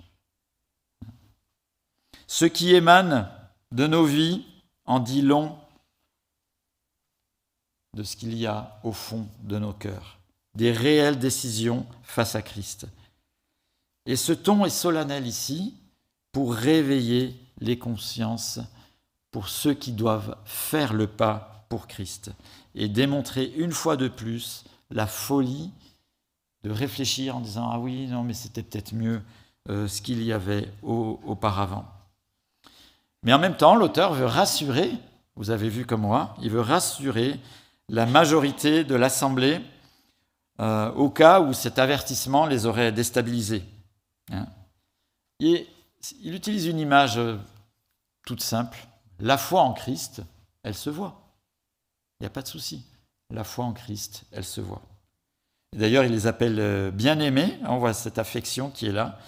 Ce 2.26 2.44
qui 2.44 2.74
émane 2.74 3.28
de 3.72 3.86
nos 3.86 4.04
vies 4.04 4.44
en 4.84 5.00
dit 5.00 5.22
long 5.22 5.58
de 7.94 8.02
ce 8.02 8.16
qu'il 8.16 8.36
y 8.36 8.46
a 8.46 8.78
au 8.84 8.92
fond 8.92 9.26
de 9.42 9.58
nos 9.58 9.72
cœurs 9.72 10.18
des 10.54 10.70
réelles 10.70 11.18
décisions 11.18 11.86
face 12.02 12.34
à 12.34 12.42
Christ. 12.42 12.86
Et 14.06 14.16
ce 14.16 14.32
ton 14.32 14.64
est 14.64 14.70
solennel 14.70 15.26
ici 15.26 15.74
pour 16.32 16.54
réveiller 16.54 17.34
les 17.60 17.78
consciences 17.78 18.60
pour 19.30 19.48
ceux 19.48 19.74
qui 19.74 19.92
doivent 19.92 20.36
faire 20.44 20.92
le 20.92 21.06
pas 21.06 21.66
pour 21.68 21.86
Christ 21.86 22.30
et 22.74 22.88
démontrer 22.88 23.52
une 23.56 23.72
fois 23.72 23.96
de 23.96 24.08
plus 24.08 24.64
la 24.90 25.06
folie 25.06 25.70
de 26.62 26.70
réfléchir 26.70 27.36
en 27.36 27.40
disant 27.40 27.68
ah 27.70 27.78
oui 27.78 28.06
non 28.06 28.22
mais 28.22 28.34
c'était 28.34 28.62
peut-être 28.62 28.94
mieux 28.94 29.20
euh, 29.70 29.88
ce 29.88 30.02
qu'il 30.02 30.22
y 30.22 30.32
avait 30.32 30.68
auparavant. 30.82 31.86
Mais 33.22 33.32
en 33.32 33.38
même 33.38 33.56
temps, 33.56 33.74
l'auteur 33.74 34.12
veut 34.12 34.26
rassurer, 34.26 34.92
vous 35.36 35.50
avez 35.50 35.70
vu 35.70 35.86
comme 35.86 36.02
moi, 36.02 36.36
il 36.42 36.50
veut 36.50 36.60
rassurer 36.60 37.40
la 37.88 38.04
majorité 38.04 38.84
de 38.84 38.94
l'assemblée 38.94 39.60
euh, 40.60 40.92
au 40.92 41.08
cas 41.08 41.40
où 41.40 41.54
cet 41.54 41.78
avertissement 41.78 42.46
les 42.46 42.66
aurait 42.66 42.92
déstabilisés. 42.92 43.64
Hein. 44.30 44.46
Et 45.40 45.66
il 46.22 46.34
utilise 46.34 46.66
une 46.66 46.78
image 46.78 47.18
euh, 47.18 47.36
toute 48.26 48.42
simple. 48.42 48.86
La 49.20 49.38
foi 49.38 49.62
en 49.62 49.72
Christ, 49.72 50.22
elle 50.62 50.74
se 50.74 50.90
voit. 50.90 51.20
Il 52.18 52.24
n'y 52.24 52.26
a 52.26 52.30
pas 52.30 52.42
de 52.42 52.48
souci. 52.48 52.84
La 53.30 53.44
foi 53.44 53.64
en 53.64 53.72
Christ, 53.72 54.24
elle 54.32 54.44
se 54.44 54.60
voit. 54.60 54.82
D'ailleurs, 55.74 56.04
il 56.04 56.12
les 56.12 56.26
appelle 56.26 56.58
euh, 56.58 56.90
bien-aimés. 56.90 57.58
On 57.66 57.78
voit 57.78 57.94
cette 57.94 58.18
affection 58.18 58.70
qui 58.70 58.86
est 58.86 58.92
là. 58.92 59.18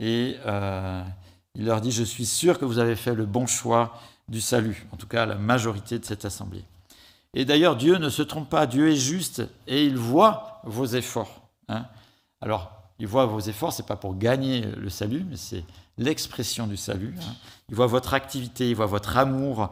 Et 0.00 0.36
il 1.56 1.64
leur 1.64 1.80
dit, 1.80 1.90
je 1.90 2.04
suis 2.04 2.24
sûr 2.24 2.58
que 2.60 2.64
vous 2.64 2.78
avez 2.78 2.94
fait 2.94 3.14
le 3.14 3.26
bon 3.26 3.46
choix 3.46 4.00
du 4.28 4.40
salut, 4.40 4.86
en 4.92 4.96
tout 4.96 5.08
cas 5.08 5.26
la 5.26 5.34
majorité 5.34 5.98
de 5.98 6.04
cette 6.04 6.24
assemblée. 6.24 6.64
Et 7.34 7.44
d'ailleurs, 7.44 7.76
Dieu 7.76 7.96
ne 7.96 8.08
se 8.08 8.22
trompe 8.22 8.48
pas, 8.48 8.66
Dieu 8.66 8.90
est 8.90 8.96
juste 8.96 9.42
et 9.66 9.84
il 9.84 9.96
voit 9.96 10.60
vos 10.64 10.86
efforts. 10.86 11.42
Hein. 11.68 11.86
Alors, 12.40 12.72
il 12.98 13.06
voit 13.06 13.26
vos 13.26 13.40
efforts, 13.40 13.72
ce 13.72 13.82
n'est 13.82 13.88
pas 13.88 13.96
pour 13.96 14.16
gagner 14.16 14.62
le 14.62 14.88
salut, 14.88 15.24
mais 15.28 15.36
c'est 15.36 15.64
l'expression 15.98 16.66
du 16.66 16.76
salut. 16.76 17.14
Hein. 17.20 17.34
Il 17.68 17.74
voit 17.74 17.86
votre 17.86 18.14
activité, 18.14 18.70
il 18.70 18.76
voit 18.76 18.86
votre 18.86 19.16
amour, 19.16 19.70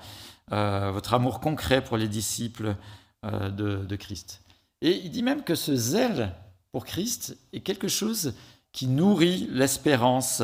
euh, 0.52 0.90
votre 0.92 1.14
amour 1.14 1.40
concret 1.40 1.82
pour 1.82 1.96
les 1.96 2.08
disciples 2.08 2.76
euh, 3.24 3.50
de, 3.50 3.96
Christ. 3.96 4.42
Et 4.82 5.00
il 5.04 5.10
dit 5.10 5.22
même 5.22 5.42
que 5.42 5.54
ce 5.54 5.74
zèle 5.74 6.32
pour 6.72 6.84
Christ 6.84 7.36
est 7.52 7.60
quelque 7.60 7.88
chose 7.88 8.34
qui 8.72 8.86
nourrit 8.86 9.48
l'espérance 9.50 10.42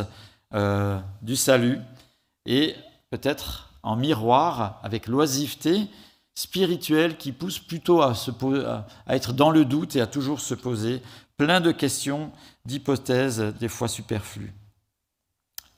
euh, 0.54 0.98
du 1.20 1.36
salut 1.36 1.78
et 2.46 2.74
peut-être 3.10 3.74
en 3.82 3.96
miroir 3.96 4.80
avec 4.82 5.06
l'oisiveté 5.06 5.88
spirituel 6.34 7.18
qui 7.18 7.32
pousse 7.32 7.58
plutôt 7.58 8.00
à 8.00 8.14
être 9.08 9.34
dans 9.34 9.50
le 9.50 9.66
doute 9.66 9.96
et 9.96 10.00
à 10.00 10.06
toujours 10.06 10.40
se 10.40 10.54
poser 10.54 11.02
plein 11.36 11.60
de 11.60 11.72
questions, 11.72 12.32
d'hypothèses, 12.64 13.40
des 13.60 13.68
fois 13.68 13.88
superflues. 13.88 14.52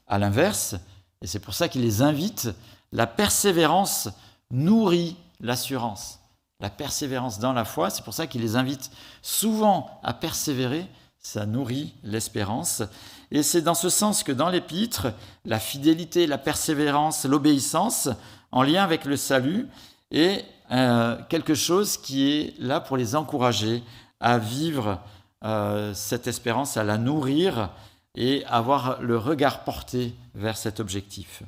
À 0.07 0.19
l'inverse, 0.19 0.77
et 1.23 1.27
c'est 1.27 1.39
pour 1.39 1.55
ça 1.55 1.69
qu'il 1.69 1.83
les 1.83 2.03
invite, 2.03 2.51
la 2.93 3.07
persévérance 3.07 4.09
nourrit 4.51 5.17
l'assurance. 5.41 6.21
La 6.61 6.71
persévérance 6.71 7.39
dans 7.39 7.53
la 7.53 7.65
foi, 7.65 7.91
c'est 7.91 8.05
pour 8.05 8.15
ça 8.15 8.27
qu'il 8.27 8.41
les 8.41 8.57
invite 8.57 8.91
souvent 9.23 10.01
à 10.03 10.15
persévérer, 10.15 10.87
ça 11.19 11.47
nourrit 11.47 11.95
l'espérance. 12.03 12.83
Et 13.31 13.43
c'est 13.43 13.63
dans 13.63 13.75
ce 13.75 13.89
sens 13.89 14.23
que 14.23 14.33
dans 14.33 14.51
l'épître, 14.51 15.09
la 15.45 15.59
fidélité, 15.59 16.27
la 16.27 16.39
persévérance, 16.39 17.25
l'obéissance, 17.25 18.09
en 18.53 18.63
lien 18.63 18.85
avec 18.85 19.05
le 19.05 19.17
salut, 19.17 19.69
et 20.11 20.45
euh, 20.71 21.17
quelque 21.29 21.55
chose 21.55 21.97
qui 21.97 22.31
est 22.31 22.55
là 22.59 22.81
pour 22.81 22.97
les 22.97 23.17
encourager 23.17 23.83
à 24.21 24.39
vivre 24.39 25.01
euh, 25.45 25.93
cette 25.95 26.27
espérance, 26.27 26.77
à 26.77 26.85
la 26.85 26.99
nourrir 26.99 27.71
et 28.15 28.45
avoir 28.47 29.03
le 29.03 29.19
regard 29.19 29.65
porté 29.65 30.15
vers 30.35 30.57
cet 30.57 30.81
objectif. 30.81 31.43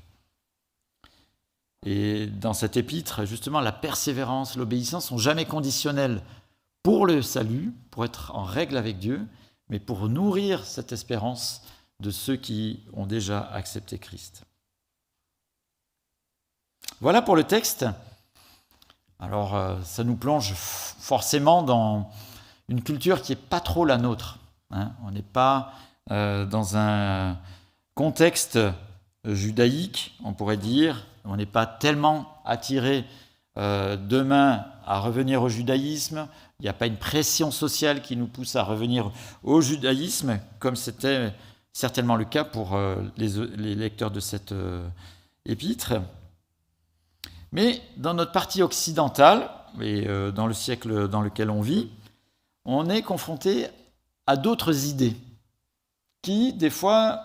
Et 1.84 2.26
dans 2.26 2.52
cette 2.52 2.76
épître, 2.76 3.24
justement, 3.24 3.60
la 3.60 3.72
persévérance, 3.72 4.56
l'obéissance 4.56 5.06
sont 5.06 5.18
jamais 5.18 5.44
conditionnelles 5.44 6.22
pour 6.82 7.06
le 7.06 7.22
salut, 7.22 7.72
pour 7.90 8.04
être 8.04 8.34
en 8.34 8.42
règle 8.42 8.76
avec 8.76 8.98
Dieu, 8.98 9.26
mais 9.68 9.78
pour 9.78 10.08
nourrir 10.08 10.64
cette 10.64 10.92
espérance 10.92 11.62
de 12.00 12.10
ceux 12.10 12.36
qui 12.36 12.80
ont 12.92 13.06
déjà 13.06 13.40
accepté 13.52 13.98
Christ. 13.98 14.44
Voilà 17.00 17.22
pour 17.22 17.36
le 17.36 17.44
texte. 17.44 17.86
Alors, 19.18 19.54
euh, 19.54 19.80
ça 19.82 20.04
nous 20.04 20.16
plonge 20.16 20.54
forcément 20.54 21.62
dans 21.62 22.10
une 22.68 22.82
culture 22.82 23.22
qui 23.22 23.32
n'est 23.32 23.36
pas 23.36 23.60
trop 23.60 23.84
la 23.84 23.98
nôtre. 23.98 24.38
Hein. 24.70 24.92
On 25.04 25.10
n'est 25.10 25.22
pas 25.22 25.72
dans 26.08 26.76
un 26.76 27.36
contexte 27.94 28.58
judaïque, 29.24 30.16
on 30.24 30.32
pourrait 30.32 30.56
dire. 30.56 31.06
On 31.24 31.36
n'est 31.36 31.46
pas 31.46 31.66
tellement 31.66 32.40
attiré 32.44 33.04
euh, 33.58 33.96
demain 33.96 34.64
à 34.84 35.00
revenir 35.00 35.42
au 35.42 35.48
judaïsme. 35.48 36.28
Il 36.60 36.62
n'y 36.62 36.68
a 36.68 36.72
pas 36.72 36.86
une 36.86 36.96
pression 36.96 37.50
sociale 37.50 38.02
qui 38.02 38.16
nous 38.16 38.28
pousse 38.28 38.54
à 38.54 38.62
revenir 38.62 39.10
au 39.42 39.60
judaïsme, 39.60 40.38
comme 40.60 40.76
c'était 40.76 41.34
certainement 41.72 42.16
le 42.16 42.24
cas 42.24 42.44
pour 42.44 42.78
les, 43.16 43.74
lecteurs 43.74 44.10
de 44.10 44.20
cette 44.20 44.54
épître. 45.44 45.94
Mais 47.52 47.82
dans 47.96 48.14
notre 48.14 48.32
partie 48.32 48.62
occidentale, 48.62 49.50
et 49.80 50.06
euh, 50.06 50.30
dans 50.30 50.46
le 50.46 50.54
siècle 50.54 51.08
dans 51.08 51.20
lequel 51.20 51.50
on 51.50 51.60
vit, 51.60 51.88
on 52.64 52.88
est 52.88 53.02
confronté 53.02 53.66
à 54.26 54.36
d'autres 54.36 54.86
idées 54.86 55.16
qui, 56.26 56.52
des 56.52 56.70
fois, 56.70 57.22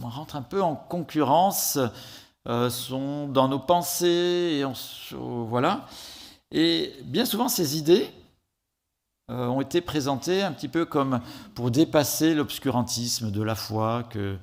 rentrent 0.00 0.36
un 0.36 0.42
peu 0.42 0.62
en 0.62 0.76
concurrence, 0.76 1.76
euh, 2.46 2.70
sont 2.70 3.26
dans 3.26 3.48
nos 3.48 3.58
pensées, 3.58 4.62
et 4.62 4.64
voilà. 5.10 5.88
Et 6.52 6.92
bien 7.02 7.24
souvent, 7.24 7.48
ces 7.48 7.76
idées 7.76 8.08
euh, 9.28 9.48
ont 9.48 9.60
été 9.60 9.80
présentées 9.80 10.44
un 10.44 10.52
petit 10.52 10.68
peu 10.68 10.84
comme 10.84 11.20
pour 11.56 11.72
dépasser 11.72 12.32
l'obscurantisme 12.32 13.32
de 13.32 13.42
la 13.42 13.56
foi, 13.56 14.04
que 14.04 14.38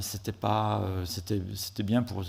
c'était 0.00 0.32
pas, 0.32 0.82
c'était 1.04 1.82
bien 1.82 2.02
pour 2.02 2.24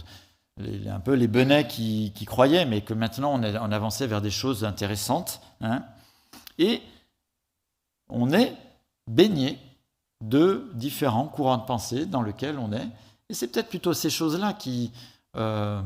un 0.60 1.00
peu 1.00 1.14
les 1.14 1.30
benets 1.30 1.70
qui, 1.70 2.12
croyaient, 2.26 2.66
mais 2.66 2.82
que 2.82 2.94
maintenant 2.94 3.40
on, 3.40 3.44
on, 3.44 3.72
avançait 3.72 4.08
vers 4.08 4.22
des 4.22 4.32
choses 4.32 4.66
intéressantes. 4.66 5.40
Hein. 5.62 5.86
Et 6.58 6.82
on 8.10 8.34
est 8.34 8.58
baigné 9.08 9.60
de 10.22 10.70
différents 10.74 11.28
courants 11.28 11.58
de 11.58 11.66
pensée 11.66 12.06
dans 12.06 12.22
lesquels 12.22 12.58
on 12.58 12.72
est. 12.72 12.88
Et 13.30 13.34
c'est 13.34 13.48
peut-être 13.48 13.70
plutôt 13.70 13.94
ces 13.94 14.10
choses-là 14.10 14.54
qui 14.54 14.92
euh, 15.36 15.82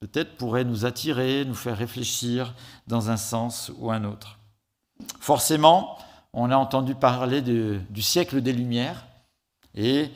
peut-être 0.00 0.36
pourraient 0.36 0.64
nous 0.64 0.84
attirer, 0.84 1.44
nous 1.44 1.54
faire 1.54 1.76
réfléchir 1.76 2.54
dans 2.86 3.10
un 3.10 3.16
sens 3.16 3.70
ou 3.78 3.90
un 3.90 4.04
autre. 4.04 4.38
Forcément, 5.20 5.98
on 6.32 6.50
a 6.50 6.56
entendu 6.56 6.94
parler 6.94 7.42
du 7.42 8.02
siècle 8.02 8.40
des 8.40 8.52
Lumières 8.52 9.06
et 9.74 10.10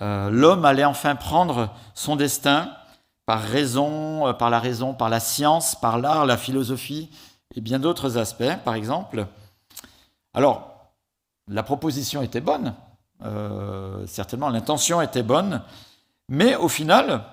euh, 0.00 0.30
l'homme 0.30 0.64
allait 0.64 0.84
enfin 0.84 1.14
prendre 1.16 1.70
son 1.94 2.16
destin 2.16 2.72
par 3.26 3.42
raison, 3.42 4.26
euh, 4.26 4.32
par 4.32 4.50
la 4.50 4.58
raison, 4.58 4.94
par 4.94 5.08
la 5.08 5.20
science, 5.20 5.74
par 5.74 5.98
l'art, 5.98 6.26
la 6.26 6.36
philosophie 6.36 7.10
et 7.54 7.60
bien 7.60 7.78
d'autres 7.78 8.18
aspects, 8.18 8.56
par 8.64 8.74
exemple. 8.74 9.26
Alors, 10.34 10.92
la 11.48 11.62
proposition 11.62 12.22
était 12.22 12.40
bonne, 12.40 12.74
euh, 13.24 14.06
certainement 14.06 14.48
l'intention 14.48 15.00
était 15.00 15.22
bonne, 15.22 15.62
mais 16.28 16.56
au 16.56 16.68
final, 16.68 17.24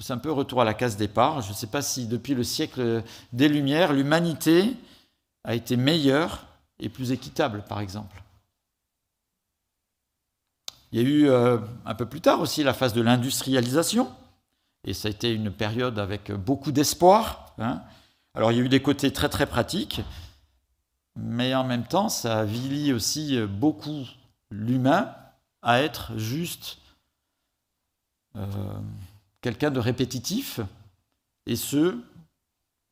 c'est 0.00 0.12
un 0.12 0.18
peu 0.18 0.30
retour 0.30 0.60
à 0.60 0.64
la 0.64 0.74
case 0.74 0.96
départ. 0.96 1.42
Je 1.42 1.50
ne 1.50 1.54
sais 1.54 1.66
pas 1.66 1.82
si 1.82 2.06
depuis 2.06 2.34
le 2.34 2.44
siècle 2.44 3.02
des 3.32 3.48
Lumières, 3.48 3.92
l'humanité 3.92 4.76
a 5.44 5.54
été 5.54 5.76
meilleure 5.76 6.46
et 6.78 6.88
plus 6.88 7.12
équitable, 7.12 7.64
par 7.68 7.80
exemple. 7.80 8.22
Il 10.92 11.02
y 11.02 11.04
a 11.04 11.08
eu 11.08 11.28
euh, 11.28 11.58
un 11.84 11.94
peu 11.94 12.06
plus 12.06 12.20
tard 12.20 12.40
aussi 12.40 12.62
la 12.62 12.72
phase 12.72 12.94
de 12.94 13.02
l'industrialisation, 13.02 14.10
et 14.84 14.94
ça 14.94 15.08
a 15.08 15.10
été 15.10 15.32
une 15.32 15.50
période 15.50 15.98
avec 15.98 16.30
beaucoup 16.30 16.70
d'espoir. 16.70 17.54
Hein. 17.58 17.82
Alors 18.34 18.52
il 18.52 18.58
y 18.58 18.60
a 18.60 18.64
eu 18.64 18.68
des 18.68 18.82
côtés 18.82 19.12
très 19.12 19.28
très 19.28 19.46
pratiques, 19.46 20.02
mais 21.16 21.54
en 21.54 21.64
même 21.64 21.86
temps 21.86 22.08
ça 22.08 22.40
avilit 22.40 22.92
aussi 22.92 23.40
beaucoup 23.46 24.04
l'humain 24.50 25.14
à 25.62 25.80
être 25.80 26.16
juste 26.18 26.78
euh, 28.36 28.46
quelqu'un 29.40 29.70
de 29.70 29.80
répétitif, 29.80 30.60
et 31.46 31.56
ce, 31.56 31.98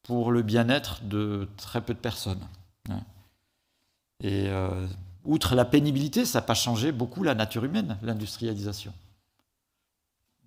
pour 0.03 0.31
le 0.31 0.43
bien-être 0.43 1.03
de 1.05 1.49
très 1.57 1.81
peu 1.81 1.95
de 1.95 1.99
personnes. 1.99 2.47
Et 4.21 4.49
euh, 4.49 4.87
outre 5.25 5.55
la 5.55 5.65
pénibilité, 5.65 6.25
ça 6.25 6.41
n'a 6.41 6.47
pas 6.47 6.55
changé 6.55 6.93
beaucoup 6.93 7.23
la 7.25 7.35
nature 7.35 7.65
humaine, 7.65 7.99
l'industrialisation. 8.03 8.93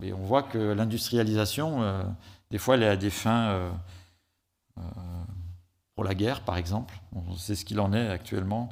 Mais 0.00 0.12
on 0.12 0.24
voit 0.24 0.42
que 0.42 0.58
l'industrialisation, 0.58 1.82
euh, 1.82 2.02
des 2.50 2.58
fois, 2.58 2.76
elle 2.76 2.82
est 2.84 2.88
à 2.88 2.96
des 2.96 3.10
fins 3.10 3.48
euh, 3.48 3.70
euh, 4.78 4.82
pour 5.96 6.04
la 6.04 6.14
guerre, 6.14 6.42
par 6.42 6.56
exemple. 6.56 7.00
On 7.12 7.34
sait 7.36 7.56
ce 7.56 7.64
qu'il 7.64 7.80
en 7.80 7.92
est 7.92 8.08
actuellement 8.08 8.68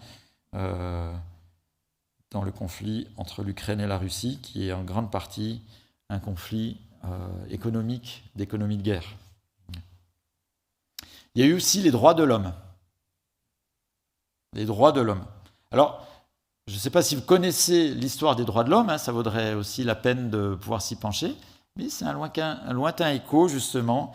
dans 0.52 2.42
le 2.44 2.52
conflit 2.52 3.08
entre 3.16 3.42
l'Ukraine 3.42 3.80
et 3.80 3.88
la 3.88 3.98
Russie, 3.98 4.38
qui 4.40 4.68
est 4.68 4.72
en 4.72 4.84
grande 4.84 5.10
partie 5.10 5.60
un 6.10 6.20
conflit 6.20 6.76
économique, 7.50 8.22
d'économie 8.36 8.76
de 8.76 8.82
guerre. 8.82 9.16
Il 11.34 11.44
y 11.44 11.44
a 11.44 11.48
eu 11.48 11.54
aussi 11.54 11.82
les 11.82 11.90
droits 11.90 12.14
de 12.14 12.22
l'homme. 12.22 12.52
Les 14.52 14.64
droits 14.64 14.92
de 14.92 15.00
l'homme. 15.00 15.24
Alors, 15.72 16.06
je 16.68 16.74
ne 16.74 16.78
sais 16.78 16.90
pas 16.90 17.02
si 17.02 17.16
vous 17.16 17.22
connaissez 17.22 17.92
l'histoire 17.92 18.36
des 18.36 18.44
droits 18.44 18.64
de 18.64 18.70
l'homme, 18.70 18.88
hein, 18.88 18.98
ça 18.98 19.12
vaudrait 19.12 19.54
aussi 19.54 19.84
la 19.84 19.94
peine 19.96 20.30
de 20.30 20.54
pouvoir 20.54 20.80
s'y 20.80 20.96
pencher, 20.96 21.34
mais 21.76 21.88
c'est 21.88 22.04
un 22.04 22.12
lointain, 22.72 23.10
écho, 23.12 23.48
justement, 23.48 24.14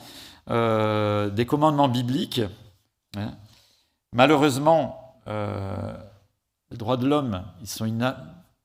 euh, 0.50 1.30
des 1.30 1.45
commandements 1.45 1.89
bibliques. 1.89 2.41
Malheureusement, 4.13 5.22
euh, 5.28 5.98
les 6.72 6.78
droits 6.78 6.98
de 6.98 7.08
l'homme, 7.08 7.43
ils 7.62 7.67
sont 7.67 7.86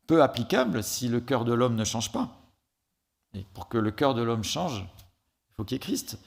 peu 0.06 0.22
applicables 0.22 0.82
si 0.82 1.08
le 1.08 1.20
cœur 1.20 1.44
de 1.44 1.52
l'homme 1.52 1.76
ne 1.76 1.84
change 1.84 2.12
pas. 2.12 2.28
Et 3.34 3.44
pour 3.54 3.68
que 3.68 3.78
le 3.78 3.90
cœur 3.90 4.14
de 4.14 4.22
l'homme 4.22 4.44
change, 4.44 4.80
il 4.80 5.54
faut 5.54 5.64
qu'il 5.64 5.74
y 5.74 5.76
ait 5.76 5.80
Christ. 5.80 6.18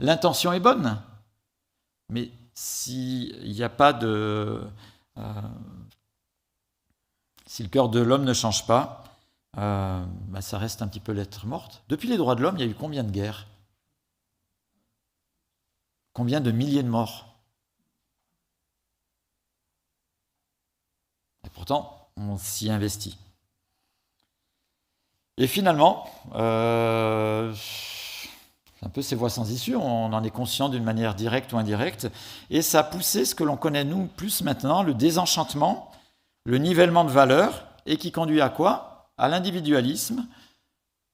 L'intention 0.00 0.52
est 0.52 0.60
bonne, 0.60 1.00
mais 2.08 2.30
s'il 2.54 3.52
n'y 3.52 3.62
a 3.62 3.68
pas 3.68 3.92
de... 3.92 4.62
Euh, 5.18 5.42
si 7.46 7.62
le 7.62 7.68
cœur 7.68 7.88
de 7.88 8.00
l'homme 8.00 8.24
ne 8.24 8.32
change 8.32 8.66
pas, 8.66 9.04
euh, 9.58 10.04
bah, 10.28 10.42
ça 10.42 10.58
reste 10.58 10.82
un 10.82 10.88
petit 10.88 11.00
peu 11.00 11.12
l'être 11.12 11.46
morte. 11.46 11.82
Depuis 11.88 12.08
les 12.08 12.16
droits 12.16 12.34
de 12.34 12.42
l'homme, 12.42 12.56
il 12.56 12.60
y 12.60 12.68
a 12.68 12.70
eu 12.70 12.74
combien 12.74 13.04
de 13.04 13.10
guerres? 13.10 13.46
Combien 16.12 16.40
de 16.40 16.50
milliers 16.50 16.82
de 16.82 16.88
morts? 16.88 17.35
Pourtant, 21.56 22.08
on 22.16 22.38
s'y 22.38 22.70
investit. 22.70 23.18
Et 25.38 25.48
finalement, 25.48 26.08
euh, 26.34 27.52
un 28.82 28.88
peu 28.88 29.02
ces 29.02 29.16
voies 29.16 29.30
sans 29.30 29.50
issue, 29.50 29.74
on 29.74 30.12
en 30.12 30.22
est 30.22 30.30
conscient 30.30 30.68
d'une 30.68 30.84
manière 30.84 31.16
directe 31.16 31.52
ou 31.52 31.58
indirecte, 31.58 32.08
et 32.50 32.62
ça 32.62 32.80
a 32.80 32.84
poussé 32.84 33.24
ce 33.24 33.34
que 33.34 33.42
l'on 33.42 33.56
connaît 33.56 33.84
nous 33.84 34.06
plus 34.06 34.42
maintenant, 34.42 34.84
le 34.84 34.94
désenchantement 34.94 35.90
le 36.46 36.58
nivellement 36.58 37.04
de 37.04 37.10
valeurs, 37.10 37.66
et 37.86 37.96
qui 37.96 38.12
conduit 38.12 38.40
à 38.40 38.48
quoi? 38.48 39.10
À 39.18 39.28
l'individualisme, 39.28 40.26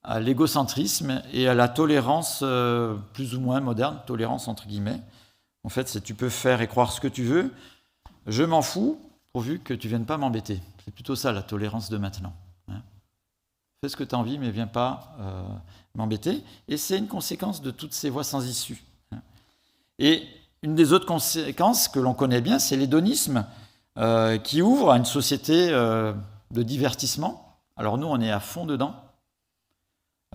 à 0.03 0.20
l'égocentrisme 0.20 1.22
et 1.32 1.49
à 1.49 1.55
la 1.55 1.68
tolérance 1.68 2.40
euh, 2.43 2.97
plus 3.14 3.34
ou 3.34 3.40
moins 3.40 3.61
moderne, 3.61 4.01
tolérance 4.07 4.47
entre 4.47 4.66
guillemets. 4.66 5.01
En 5.64 5.70
fait, 5.70 5.88
c'est 5.88 6.03
tu 6.03 6.14
peux 6.14 6.28
faire 6.28 6.61
et 6.61 6.68
croire 6.68 6.93
ce 6.93 7.01
que 7.01 7.09
tu 7.09 7.24
veux, 7.24 7.55
je 8.26 8.43
m'en 8.43 8.61
fous, 8.61 9.01
pourvu 9.33 9.59
que 9.61 9.74
tu 9.74 9.89
viennes 9.89 10.05
pas 10.05 10.18
m'embêter. 10.18 10.61
C'est 10.85 10.95
plutôt 10.95 11.16
ça 11.16 11.33
la 11.33 11.43
tolérance 11.43 11.91
de 11.91 11.97
maintenant. 11.97 12.35
Hein. 12.68 12.83
Fais 13.80 13.89
ce 13.89 13.97
que 13.97 14.05
tu 14.05 14.14
as 14.14 14.18
envie, 14.18 14.39
mais 14.39 14.51
viens 14.51 14.66
pas 14.66 15.16
euh, 15.20 15.43
m'embêter. 15.95 16.45
Et 16.68 16.76
c'est 16.76 16.99
une 16.99 17.09
conséquence 17.09 17.62
de 17.62 17.70
toutes 17.70 17.95
ces 17.95 18.11
voies 18.11 18.24
sans 18.24 18.47
issue. 18.47 18.83
Hein. 19.11 19.22
Et 19.99 20.26
une 20.62 20.74
des 20.74 20.93
autres 20.93 21.07
conséquences 21.07 21.89
que 21.89 21.99
l'on 21.99 22.14
connaît 22.14 22.41
bien, 22.41 22.59
c'est 22.59 22.76
l'hédonisme. 22.76 23.47
Euh, 23.99 24.39
qui 24.39 24.62
ouvre 24.62 24.91
à 24.91 24.97
une 24.97 25.05
société 25.05 25.68
euh, 25.68 26.14
de 26.51 26.62
divertissement. 26.62 27.59
Alors 27.76 27.99
nous, 27.99 28.07
on 28.07 28.22
est 28.22 28.30
à 28.30 28.41
fond 28.41 28.64
dedans. 28.64 28.95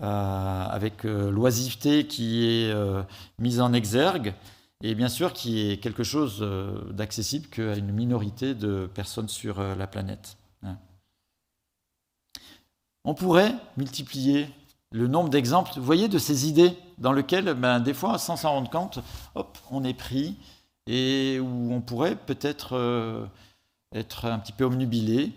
avec 0.00 1.02
l'oisiveté 1.02 2.06
qui 2.06 2.46
est 2.46 2.72
mise 3.40 3.60
en 3.60 3.72
exergue, 3.72 4.32
et 4.82 4.94
bien 4.94 5.08
sûr 5.08 5.32
qui 5.32 5.60
est 5.60 5.78
quelque 5.78 6.04
chose 6.04 6.40
d'accessible 6.90 7.48
qu'à 7.48 7.76
une 7.76 7.92
minorité 7.92 8.54
de 8.54 8.88
personnes 8.92 9.28
sur 9.28 9.60
la 9.60 9.86
planète. 9.86 10.36
Hein. 10.62 10.76
On 13.04 13.14
pourrait 13.14 13.54
multiplier 13.76 14.48
le 14.92 15.06
nombre 15.06 15.28
d'exemples, 15.28 15.72
vous 15.76 15.84
voyez, 15.84 16.08
de 16.08 16.18
ces 16.18 16.48
idées 16.48 16.76
dans 16.98 17.12
lesquelles, 17.12 17.52
ben, 17.54 17.80
des 17.80 17.94
fois, 17.94 18.18
sans 18.18 18.36
s'en 18.36 18.52
rendre 18.52 18.70
compte, 18.70 19.00
hop, 19.34 19.58
on 19.70 19.84
est 19.84 19.94
pris 19.94 20.36
et 20.86 21.38
où 21.38 21.72
on 21.72 21.80
pourrait 21.80 22.16
peut-être 22.16 22.74
euh, 22.74 23.26
être 23.94 24.24
un 24.24 24.38
petit 24.38 24.52
peu 24.52 24.64
omnubilé 24.64 25.32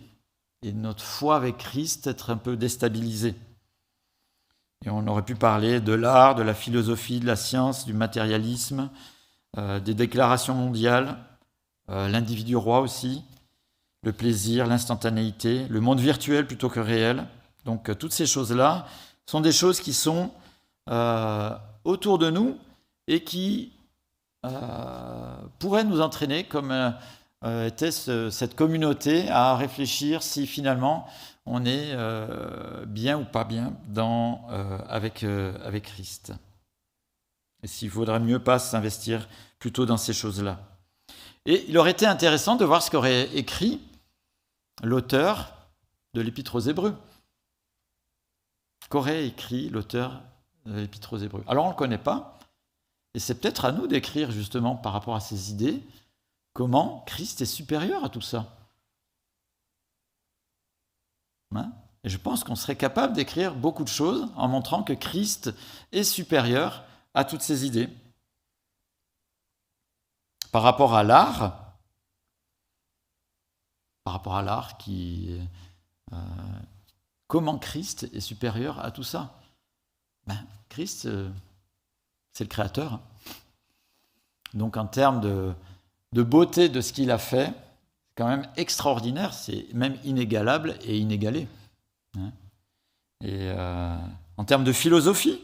et 0.63 0.71
notre 0.71 1.03
foi 1.03 1.35
avec 1.35 1.57
Christ 1.57 2.07
être 2.07 2.29
un 2.29 2.37
peu 2.37 2.55
déstabilisée. 2.55 3.35
Et 4.85 4.89
on 4.89 5.05
aurait 5.07 5.25
pu 5.25 5.35
parler 5.35 5.81
de 5.81 5.93
l'art, 5.93 6.35
de 6.35 6.41
la 6.41 6.53
philosophie, 6.53 7.19
de 7.19 7.27
la 7.27 7.35
science, 7.35 7.85
du 7.85 7.93
matérialisme, 7.93 8.89
euh, 8.89 9.10
des 9.57 9.93
déclarations 9.93 10.55
mondiales, 10.55 11.17
euh, 11.89 12.07
l'individu 12.07 12.55
roi 12.55 12.79
aussi, 12.79 13.23
le 14.03 14.13
plaisir, 14.13 14.65
l'instantanéité, 14.65 15.67
le 15.69 15.81
monde 15.81 15.99
virtuel 15.99 16.47
plutôt 16.47 16.69
que 16.69 16.79
réel. 16.79 17.25
Donc 17.65 17.97
toutes 17.97 18.13
ces 18.13 18.25
choses-là, 18.25 18.87
sont 19.31 19.39
des 19.39 19.53
choses 19.53 19.79
qui 19.79 19.93
sont 19.93 20.31
euh, 20.89 21.51
autour 21.85 22.17
de 22.17 22.29
nous 22.29 22.57
et 23.07 23.23
qui 23.23 23.71
euh, 24.45 24.49
pourraient 25.59 25.85
nous 25.85 26.01
entraîner, 26.01 26.43
comme 26.43 26.71
euh, 27.43 27.67
était 27.67 27.91
cette 27.91 28.55
communauté, 28.55 29.29
à 29.29 29.55
réfléchir 29.55 30.21
si 30.21 30.47
finalement 30.47 31.07
on 31.45 31.65
est 31.65 31.95
bien 32.85 33.17
ou 33.17 33.25
pas 33.25 33.45
bien 33.45 33.73
avec 34.89 35.25
Christ. 35.83 36.33
Et 37.63 37.67
s'il 37.67 37.89
vaudrait 37.89 38.19
mieux 38.19 38.39
pas 38.39 38.59
s'investir 38.59 39.27
plutôt 39.59 39.85
dans 39.85 39.97
ces 39.97 40.13
choses-là. 40.13 40.59
Et 41.45 41.65
il 41.69 41.77
aurait 41.77 41.91
été 41.91 42.05
intéressant 42.05 42.55
de 42.55 42.65
voir 42.65 42.81
ce 42.81 42.91
qu'aurait 42.91 43.35
écrit 43.35 43.81
l'auteur 44.83 45.53
de 46.13 46.21
l'Épître 46.21 46.55
aux 46.55 46.59
Hébreux 46.59 46.95
qu'aurait 48.89 49.25
écrit 49.25 49.69
l'auteur 49.69 50.21
de 50.65 50.73
l'Épître 50.73 51.13
aux 51.13 51.17
Hébreux? 51.17 51.43
Alors 51.47 51.65
on 51.65 51.69
ne 51.69 51.73
le 51.73 51.77
connaît 51.77 51.97
pas, 51.97 52.37
et 53.13 53.19
c'est 53.19 53.35
peut-être 53.35 53.65
à 53.65 53.71
nous 53.71 53.87
d'écrire 53.87 54.31
justement 54.31 54.75
par 54.75 54.93
rapport 54.93 55.15
à 55.15 55.21
ces 55.21 55.51
idées 55.51 55.81
comment 56.53 57.03
Christ 57.07 57.41
est 57.41 57.45
supérieur 57.45 58.03
à 58.03 58.09
tout 58.09 58.21
ça. 58.21 58.57
Hein? 61.55 61.71
Et 62.03 62.09
je 62.09 62.17
pense 62.17 62.43
qu'on 62.43 62.55
serait 62.55 62.75
capable 62.75 63.13
d'écrire 63.13 63.55
beaucoup 63.55 63.83
de 63.83 63.89
choses 63.89 64.27
en 64.35 64.47
montrant 64.47 64.83
que 64.83 64.93
Christ 64.93 65.53
est 65.91 66.03
supérieur 66.03 66.83
à 67.13 67.23
toutes 67.23 67.41
ces 67.41 67.65
idées. 67.65 67.89
Par 70.51 70.63
rapport 70.63 70.95
à 70.95 71.03
l'art, 71.03 71.75
par 74.03 74.13
rapport 74.13 74.35
à 74.35 74.41
l'art 74.41 74.77
qui 74.77 75.39
euh, 76.11 76.17
Comment 77.31 77.57
Christ 77.57 78.09
est 78.11 78.19
supérieur 78.19 78.83
à 78.83 78.91
tout 78.91 79.03
ça? 79.03 79.39
Ben, 80.27 80.37
Christ, 80.67 81.05
euh, 81.05 81.29
c'est 82.33 82.43
le 82.43 82.49
Créateur. 82.49 82.99
Donc 84.53 84.75
en 84.75 84.85
termes 84.85 85.21
de, 85.21 85.53
beauté 86.23 86.67
de 86.67 86.81
ce 86.81 86.91
qu'il 86.91 87.09
a 87.09 87.17
fait, 87.17 87.45
c'est 87.45 88.15
quand 88.17 88.27
même 88.27 88.45
extraordinaire, 88.57 89.33
c'est 89.33 89.65
même 89.73 89.97
inégalable 90.03 90.77
et 90.81 90.97
inégalé. 90.97 91.47
Hein. 92.17 92.33
et 93.21 93.49
euh, 93.49 93.97
en 94.35 94.43
termes 94.43 94.65
de 94.65 94.73
philosophie, 94.73 95.39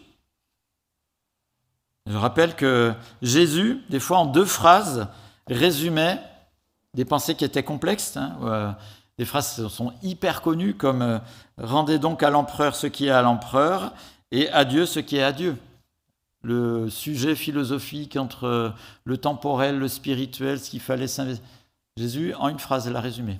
je 2.07 2.17
rappelle 2.17 2.55
que 2.55 2.93
Jésus, 3.21 3.81
des 3.89 3.99
fois 3.99 4.19
en 4.19 4.25
deux 4.25 4.45
phrases, 4.45 5.07
résumait 5.47 6.19
des 6.93 7.05
pensées 7.05 7.35
qui 7.35 7.43
étaient 7.43 7.63
complexes. 7.63 8.15
Hein, 8.15 8.37
euh, 8.43 8.71
des 9.17 9.25
phrases 9.25 9.67
sont 9.67 9.93
hyper 10.01 10.41
connues 10.41 10.73
comme 10.73 11.01
euh, 11.01 11.19
Rendez 11.57 11.97
donc 11.97 12.21
à 12.21 12.29
l'empereur 12.29 12.75
ce 12.75 12.87
qui 12.87 13.07
est 13.07 13.11
à 13.11 13.23
l'empereur 13.23 13.93
et 14.31 14.47
à 14.49 14.63
Dieu 14.63 14.85
ce 14.85 14.99
qui 14.99 15.17
est 15.17 15.23
à 15.23 15.31
Dieu. 15.31 15.57
Le 16.43 16.89
sujet 16.89 17.35
philosophique 17.35 18.15
entre 18.15 18.45
euh, 18.45 18.69
le 19.03 19.17
temporel, 19.17 19.77
le 19.77 19.87
spirituel, 19.87 20.59
ce 20.59 20.69
qu'il 20.69 20.79
fallait 20.79 21.07
s'investir. 21.07 21.43
Jésus, 21.97 22.33
en 22.35 22.47
une 22.47 22.59
phrase, 22.59 22.89
l'a 22.89 23.01
résumé. 23.01 23.39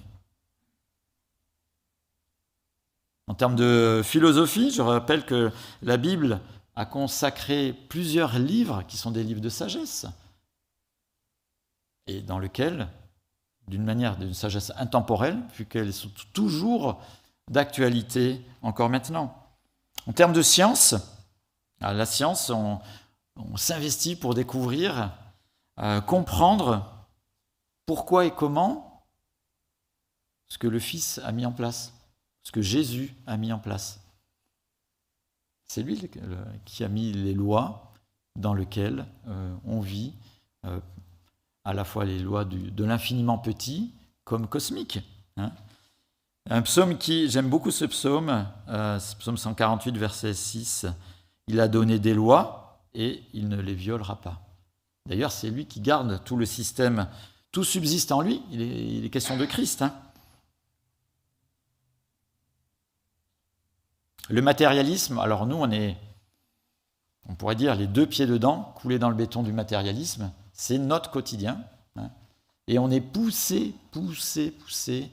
En 3.27 3.35
termes 3.35 3.55
de 3.55 4.01
philosophie, 4.03 4.71
je 4.71 4.81
rappelle 4.81 5.25
que 5.25 5.51
la 5.83 5.97
Bible 5.97 6.39
a 6.77 6.85
consacré 6.85 7.73
plusieurs 7.73 8.37
livres 8.37 8.83
qui 8.87 8.97
sont 8.97 9.09
des 9.09 9.23
livres 9.23 9.41
de 9.41 9.49
sagesse 9.49 10.05
et 12.05 12.21
dans 12.21 12.37
lesquels 12.37 12.87
d'une 13.67 13.83
manière, 13.83 14.15
d'une 14.15 14.35
sagesse 14.35 14.71
intemporelle, 14.77 15.41
vu 15.55 15.65
qu'elles 15.65 15.91
sont 15.91 16.11
toujours 16.33 17.01
d'actualité 17.49 18.45
encore 18.61 18.89
maintenant. 18.89 19.35
En 20.05 20.13
termes 20.13 20.33
de 20.33 20.43
science, 20.43 20.93
la 21.81 22.05
science, 22.05 22.51
on, 22.51 22.79
s'investit 23.55 24.15
pour 24.15 24.35
découvrir, 24.35 25.11
euh, 25.79 25.99
comprendre 25.99 27.07
pourquoi 27.87 28.25
et 28.25 28.31
comment 28.31 29.03
ce 30.47 30.59
que 30.59 30.67
le 30.67 30.79
Fils 30.79 31.19
a 31.23 31.31
mis 31.31 31.45
en 31.45 31.51
place, 31.51 31.91
ce 32.43 32.51
que 32.51 32.61
Jésus 32.61 33.15
a 33.25 33.35
mis 33.35 33.51
en 33.51 33.59
place. 33.59 33.99
C'est 35.67 35.83
lui 35.83 36.09
qui 36.65 36.83
a 36.83 36.87
mis 36.87 37.11
les 37.11 37.33
lois 37.33 37.93
dans 38.35 38.53
lesquelles 38.53 39.05
euh, 39.27 39.55
on 39.65 39.81
vit 39.81 40.13
euh, 40.65 40.79
à 41.65 41.73
la 41.73 41.83
fois 41.83 42.05
les 42.05 42.19
lois 42.19 42.45
de 42.45 42.83
l'infiniment 42.83 43.37
petit 43.37 43.91
comme 44.23 44.47
cosmique. 44.47 44.99
Hein. 45.35 45.51
Un 46.49 46.61
psaume 46.61 46.97
qui, 46.97 47.29
j'aime 47.29 47.49
beaucoup 47.49 47.71
ce 47.71 47.83
psaume, 47.85 48.45
euh, 48.69 48.99
psaume 49.19 49.37
148, 49.37 49.97
verset 49.97 50.33
6, 50.33 50.85
il 51.47 51.59
a 51.59 51.67
donné 51.67 51.99
des 51.99 52.13
lois 52.13 52.79
et 52.93 53.23
il 53.33 53.49
ne 53.49 53.59
les 53.59 53.73
violera 53.73 54.21
pas. 54.21 54.41
D'ailleurs, 55.07 55.31
c'est 55.31 55.49
lui 55.49 55.65
qui 55.65 55.81
garde 55.81 56.21
tout 56.23 56.37
le 56.37 56.45
système, 56.45 57.07
tout 57.51 57.63
subsiste 57.63 58.11
en 58.11 58.21
lui, 58.21 58.41
il 58.51 59.05
est, 59.05 59.09
question 59.09 59.37
de 59.37 59.45
Christ. 59.45 59.81
Hein. 59.81 59.93
Le 64.29 64.41
matérialisme, 64.41 65.19
alors 65.19 65.45
nous, 65.45 65.55
on 65.55 65.71
est, 65.71 65.95
on 67.29 67.35
pourrait 67.35 67.55
dire, 67.55 67.75
les 67.75 67.87
deux 67.87 68.05
pieds 68.05 68.25
dedans, 68.25 68.73
coulés 68.75 68.99
dans 68.99 69.09
le 69.09 69.15
béton 69.15 69.43
du 69.43 69.53
matérialisme. 69.53 70.31
C'est 70.53 70.77
notre 70.77 71.11
quotidien. 71.11 71.63
Hein. 71.95 72.09
Et 72.67 72.79
on 72.79 72.91
est 72.91 73.01
poussé, 73.01 73.73
poussé, 73.91 74.51
poussé 74.51 75.11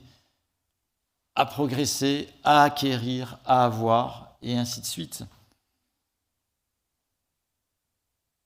à 1.37 1.47
progresser, 1.47 2.29
à 2.45 2.63
acquérir, 2.63 3.39
à 3.45 3.65
avoir, 3.65 4.37
et 4.43 4.57
ainsi 4.57 4.81
de 4.81 4.87
suite. 4.87 5.25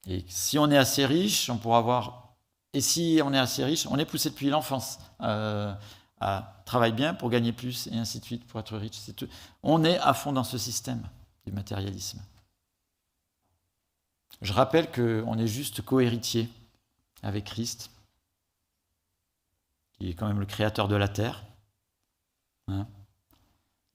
Et 0.07 0.25
si 0.29 0.59
on 0.59 0.71
est 0.71 0.77
assez 0.77 1.05
riche, 1.05 1.51
on 1.51 1.59
pourra 1.59 1.79
avoir. 1.79 2.35
Et 2.73 2.81
si 2.81 3.21
on 3.23 3.33
est 3.33 3.39
assez 3.39 3.65
riche, 3.65 3.87
on 3.91 3.99
est 3.99 4.07
poussé 4.07 4.31
depuis 4.31 4.49
l'enfance 4.49 4.99
euh, 5.21 5.75
à 6.21 6.63
travailler 6.65 6.95
bien 6.95 7.15
pour 7.15 7.31
gagner 7.31 7.53
plus, 7.53 7.87
et 7.89 7.97
ainsi 7.97 8.21
de 8.21 8.25
suite, 8.25 8.47
pour 8.47 8.61
être 8.61 8.77
riche. 8.77 8.99
On 9.63 9.85
est 9.85 9.99
à 9.99 10.15
fond 10.15 10.33
dans 10.33 10.45
ce 10.45 10.59
système 10.59 11.03
du 11.47 11.53
matérialisme. 11.53 12.21
Je 14.43 14.53
rappelle 14.53 14.91
qu'on 14.91 15.39
est 15.39 15.47
juste 15.47 15.83
co-héritier 15.83 16.49
avec 17.23 17.45
Christ, 17.47 17.91
qui 19.93 20.11
est 20.11 20.15
quand 20.15 20.29
même 20.29 20.41
le 20.41 20.47
créateur 20.47 20.89
de 20.89 20.97
la 20.97 21.09
terre. 21.09 21.45
Hein. 22.69 22.87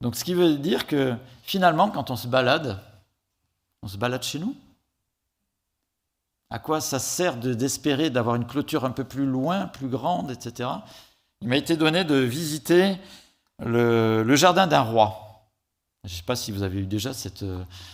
Donc 0.00 0.16
ce 0.16 0.24
qui 0.24 0.34
veut 0.34 0.56
dire 0.56 0.86
que 0.86 1.16
finalement, 1.42 1.90
quand 1.90 2.10
on 2.10 2.16
se 2.16 2.28
balade, 2.28 2.78
on 3.82 3.88
se 3.88 3.96
balade 3.96 4.22
chez 4.22 4.38
nous. 4.38 4.54
À 6.50 6.58
quoi 6.58 6.80
ça 6.80 6.98
sert 6.98 7.36
d'espérer 7.38 8.10
d'avoir 8.10 8.36
une 8.36 8.46
clôture 8.46 8.84
un 8.84 8.90
peu 8.90 9.04
plus 9.04 9.26
loin, 9.26 9.66
plus 9.66 9.88
grande, 9.88 10.30
etc. 10.30 10.68
Il 11.44 11.48
m'a 11.50 11.58
été 11.58 11.76
donné 11.76 12.04
de 12.04 12.14
visiter 12.14 12.96
le, 13.58 14.34
jardin 14.34 14.66
d'un 14.66 14.80
roi. 14.80 15.46
Je 16.02 16.08
ne 16.08 16.16
sais 16.16 16.22
pas 16.22 16.36
si 16.36 16.50
vous 16.52 16.62
avez 16.62 16.80
eu 16.80 16.86
déjà 16.86 17.12
cette, 17.12 17.44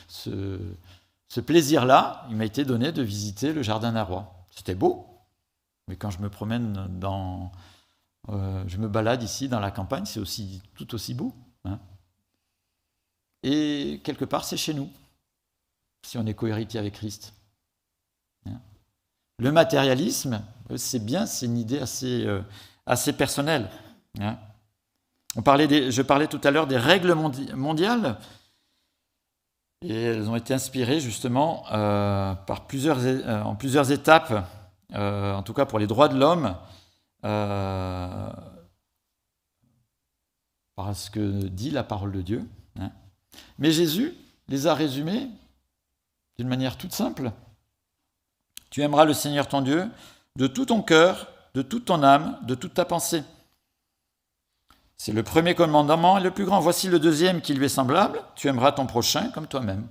ce, 0.07 1.41
plaisir-là. 1.41 2.29
Il 2.31 2.37
m'a 2.37 2.45
été 2.45 2.65
donné 2.65 2.93
de 2.93 3.03
visiter 3.03 3.53
le 3.53 3.65
jardin 3.65 3.91
d'un 3.91 4.05
roi. 4.05 4.47
C'était 4.55 4.77
beau, 4.77 5.05
mais 5.89 5.97
quand 5.97 6.11
je 6.11 6.21
me 6.21 6.31
promène 6.31 6.87
dans. 7.01 7.51
Euh, 8.29 8.63
je 8.69 8.77
me 8.77 8.87
balade 8.87 9.21
ici 9.25 9.49
dans 9.49 9.59
la 9.59 9.73
campagne, 9.73 10.05
c'est 10.05 10.21
aussi 10.21 10.63
tout 10.77 10.95
aussi 10.95 11.13
beau. 11.13 11.35
Hein. 11.65 11.81
Et 13.43 14.01
quelque 14.05 14.25
part, 14.25 14.45
c'est 14.45 14.57
chez 14.57 14.75
nous, 14.75 14.89
si 16.07 16.19
on 16.19 16.27
est 16.27 16.35
cohéritier 16.35 16.79
avec 16.79 16.95
Christ. 16.95 17.35
Hein. 18.47 18.61
Le 19.39 19.51
matérialisme, 19.51 20.41
euh, 20.71 20.77
c'est 20.77 21.05
bien, 21.05 21.27
c'est 21.27 21.47
une 21.47 21.59
idée 21.59 21.81
assez, 21.81 22.25
euh, 22.27 22.43
assez 22.91 23.13
personnelle. 23.13 23.71
Hein. 24.21 24.37
On 25.37 25.43
parlait 25.43 25.91
je 25.93 26.03
parlais 26.03 26.27
tout 26.27 26.41
à 26.43 26.51
l'heure 26.51 26.67
des 26.67 26.77
règles 26.77 27.15
mondiales. 27.15 28.19
Et 29.83 30.03
elles 30.03 30.29
ont 30.29 30.37
été 30.37 30.53
inspirées 30.53 31.01
justement 31.01 31.65
euh, 31.73 32.35
par 32.35 32.67
plusieurs, 32.67 32.99
euh, 33.01 33.43
en 33.43 33.55
plusieurs 33.55 33.91
étapes, 33.93 34.47
euh, 34.93 35.33
en 35.33 35.43
tout 35.43 35.55
cas 35.55 35.65
pour 35.65 35.79
les 35.79 35.87
droits 35.87 36.09
de 36.09 36.19
l'homme, 36.19 36.55
par 40.77 40.95
ce 40.95 41.11
que 41.11 41.47
dit 41.47 41.71
la 41.71 41.85
parole 41.85 42.13
de 42.13 42.21
Dieu. 42.21 42.47
Hein. 42.79 42.91
Mais 43.59 43.71
Jésus 43.73 44.15
les 44.49 44.67
a 44.67 44.75
résumées 44.75 45.31
d'une 46.39 46.49
manière 46.49 46.77
toute 46.77 46.93
simple. 46.93 47.33
Tu 48.69 48.83
aimeras 48.83 49.07
le 49.07 49.15
Seigneur 49.15 49.49
ton 49.49 49.63
Dieu 49.63 49.89
de 50.37 50.47
tout 50.47 50.67
ton 50.67 50.83
cœur, 50.83 51.29
de 51.55 51.63
toute 51.63 51.87
ton 51.87 52.03
âme, 52.03 52.39
de 52.43 52.55
toute 52.55 52.75
ta 52.75 52.85
pensée. 52.85 53.25
C'est 54.97 55.13
le 55.13 55.23
premier 55.23 55.55
commandement 55.55 56.19
et 56.19 56.23
le 56.23 56.31
plus 56.31 56.45
grand. 56.45 56.61
Voici 56.61 56.89
le 56.89 56.99
deuxième 56.99 57.41
qui 57.41 57.55
lui 57.55 57.65
est 57.65 57.71
semblable. 57.71 58.23
Tu 58.35 58.49
aimeras 58.49 58.73
ton 58.73 58.87
prochain 58.87 59.31
comme 59.31 59.47
toi-même. 59.47 59.89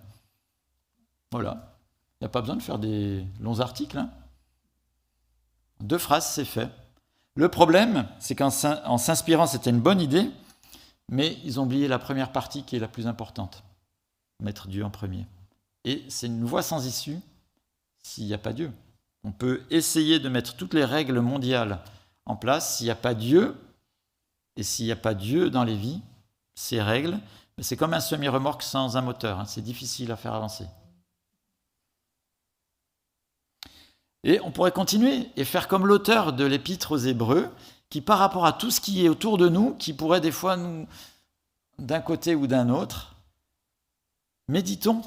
Voilà. 1.32 1.76
Il 2.14 2.24
n'y 2.24 2.26
a 2.28 2.30
pas 2.30 2.42
besoin 2.42 2.58
de 2.58 2.62
faire 2.62 2.80
des 2.80 3.26
longs 3.40 3.60
articles. 3.60 3.98
Hein. 3.98 4.10
Deux 5.80 5.98
phrases, 5.98 6.28
c'est 6.28 6.46
fait. 6.46 6.70
Le 7.36 7.50
problème, 7.50 8.08
c'est 8.20 8.36
qu'en 8.36 8.50
s'inspirant, 8.52 9.48
c'était 9.48 9.70
une 9.70 9.80
bonne 9.80 10.02
idée, 10.02 10.30
mais 11.08 11.38
ils 11.44 11.60
ont 11.60 11.64
oublié 11.64 11.88
la 11.88 11.98
première 11.98 12.32
partie 12.32 12.64
qui 12.64 12.76
est 12.76 12.80
la 12.80 12.88
plus 12.88 13.08
importante. 13.08 13.64
Mettre 14.42 14.68
Dieu 14.68 14.84
en 14.84 14.90
premier. 14.90 15.26
Et 15.86 16.04
c'est 16.10 16.28
une 16.28 16.44
voie 16.44 16.62
sans 16.62 16.86
issue 16.86 17.18
s'il 18.04 18.26
n'y 18.26 18.34
a 18.34 18.38
pas 18.38 18.54
Dieu. 18.54 18.72
On 19.24 19.32
peut 19.32 19.64
essayer 19.70 20.20
de 20.20 20.30
mettre 20.30 20.56
toutes 20.56 20.74
les 20.74 20.86
règles 20.86 21.20
mondiales 21.20 21.80
en 22.26 22.36
place. 22.36 22.78
S'il 22.78 22.86
n'y 22.86 22.92
a 22.92 22.96
pas 22.96 23.14
Dieu, 23.14 23.56
et 24.56 24.64
s'il 24.64 24.86
n'y 24.86 24.92
a 24.92 24.98
pas 24.98 25.14
Dieu 25.14 25.50
dans 25.50 25.64
les 25.64 25.76
vies, 25.76 26.02
ces 26.56 26.82
règles, 26.82 27.20
c'est 27.60 27.78
comme 27.78 27.94
un 27.94 28.00
semi-remorque 28.00 28.64
sans 28.64 28.98
un 28.98 29.02
moteur. 29.02 29.40
Hein. 29.40 29.46
C'est 29.46 29.62
difficile 29.62 30.12
à 30.12 30.16
faire 30.16 30.34
avancer. 30.34 30.66
Et 34.24 34.40
on 34.42 34.52
pourrait 34.52 34.72
continuer 34.72 35.30
et 35.38 35.46
faire 35.46 35.68
comme 35.68 35.88
l'auteur 35.88 36.34
de 36.34 36.44
l'épître 36.44 36.92
aux 36.92 36.98
Hébreux, 36.98 37.50
qui 37.90 38.02
par 38.02 38.20
rapport 38.20 38.46
à 38.46 38.54
tout 38.54 38.72
ce 38.72 38.82
qui 38.82 39.06
est 39.06 39.10
autour 39.10 39.38
de 39.38 39.50
nous, 39.50 39.74
qui 39.76 39.94
pourrait 39.94 40.22
des 40.22 40.32
fois 40.32 40.58
nous, 40.58 40.88
d'un 41.78 42.02
côté 42.02 42.36
ou 42.36 42.48
d'un 42.48 42.70
autre, 42.70 43.16
méditons 44.48 45.02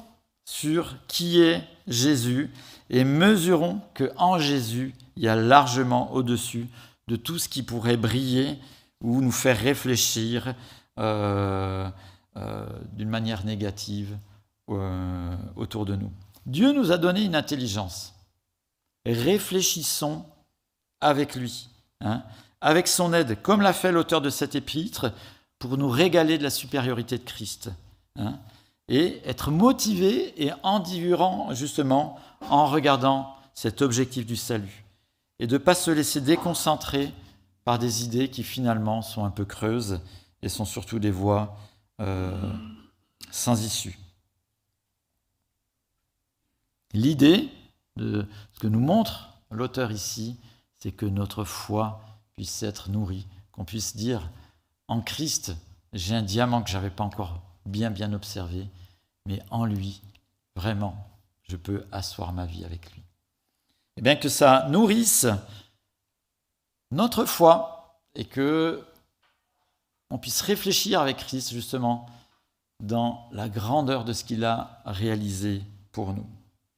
sur 0.45 0.95
qui 1.07 1.41
est 1.41 1.63
Jésus 1.87 2.51
et 2.89 3.03
mesurons 3.03 3.81
que 3.93 4.11
en 4.17 4.37
Jésus, 4.37 4.93
il 5.15 5.23
y 5.23 5.27
a 5.27 5.35
largement 5.35 6.11
au-dessus 6.13 6.67
de 7.07 7.15
tout 7.15 7.39
ce 7.39 7.49
qui 7.49 7.63
pourrait 7.63 7.97
briller 7.97 8.57
ou 9.01 9.21
nous 9.21 9.31
faire 9.31 9.59
réfléchir 9.59 10.55
euh, 10.99 11.89
euh, 12.37 12.65
d'une 12.93 13.09
manière 13.09 13.45
négative 13.45 14.17
euh, 14.69 15.35
autour 15.55 15.85
de 15.85 15.95
nous. 15.95 16.11
Dieu 16.45 16.71
nous 16.71 16.91
a 16.91 16.97
donné 16.97 17.23
une 17.23 17.35
intelligence. 17.35 18.15
Réfléchissons 19.05 20.25
avec 21.01 21.35
lui, 21.35 21.69
hein, 22.01 22.23
avec 22.61 22.87
son 22.87 23.13
aide, 23.13 23.41
comme 23.41 23.61
l'a 23.61 23.73
fait 23.73 23.91
l'auteur 23.91 24.21
de 24.21 24.29
cet 24.29 24.55
épître, 24.55 25.11
pour 25.59 25.77
nous 25.77 25.89
régaler 25.89 26.37
de 26.37 26.43
la 26.43 26.49
supériorité 26.49 27.17
de 27.17 27.23
Christ. 27.23 27.69
Hein, 28.17 28.39
et 28.87 29.21
être 29.25 29.51
motivé 29.51 30.43
et 30.43 30.51
endurant 30.63 31.53
justement 31.53 32.17
en 32.41 32.65
regardant 32.67 33.35
cet 33.53 33.81
objectif 33.81 34.25
du 34.25 34.35
salut. 34.35 34.83
Et 35.39 35.47
de 35.47 35.53
ne 35.53 35.63
pas 35.63 35.75
se 35.75 35.91
laisser 35.91 36.21
déconcentrer 36.21 37.13
par 37.63 37.79
des 37.79 38.03
idées 38.03 38.29
qui 38.29 38.43
finalement 38.43 39.01
sont 39.01 39.23
un 39.23 39.29
peu 39.29 39.45
creuses 39.45 40.01
et 40.41 40.49
sont 40.49 40.65
surtout 40.65 40.99
des 40.99 41.11
voies 41.11 41.57
euh, 42.01 42.51
sans 43.31 43.63
issue. 43.63 43.97
L'idée 46.93 47.49
de 47.95 48.27
ce 48.53 48.59
que 48.59 48.67
nous 48.67 48.79
montre 48.79 49.29
l'auteur 49.49 49.91
ici, 49.91 50.37
c'est 50.79 50.91
que 50.91 51.05
notre 51.05 51.43
foi 51.43 52.01
puisse 52.35 52.61
être 52.63 52.89
nourrie, 52.89 53.25
qu'on 53.51 53.65
puisse 53.65 53.95
dire 53.95 54.29
en 54.87 55.01
Christ, 55.01 55.55
j'ai 55.93 56.15
un 56.15 56.21
diamant 56.21 56.61
que 56.61 56.69
je 56.69 56.75
n'avais 56.75 56.89
pas 56.89 57.03
encore 57.03 57.41
bien 57.65 57.91
bien 57.91 58.13
observé, 58.13 58.67
mais 59.25 59.41
en 59.49 59.65
lui, 59.65 60.01
vraiment, 60.55 61.07
je 61.43 61.55
peux 61.55 61.85
asseoir 61.91 62.33
ma 62.33 62.45
vie 62.45 62.65
avec 62.65 62.91
lui. 62.93 63.03
Et 63.97 64.01
bien 64.01 64.15
que 64.15 64.29
ça 64.29 64.67
nourrisse 64.69 65.27
notre 66.91 67.25
foi 67.25 67.99
et 68.15 68.25
que 68.25 68.83
on 70.09 70.17
puisse 70.17 70.41
réfléchir 70.41 71.01
avec 71.01 71.17
Christ 71.17 71.51
justement 71.51 72.07
dans 72.79 73.27
la 73.31 73.49
grandeur 73.49 74.03
de 74.05 74.13
ce 74.13 74.23
qu'il 74.23 74.45
a 74.45 74.81
réalisé 74.85 75.63
pour 75.91 76.13
nous. 76.13 76.27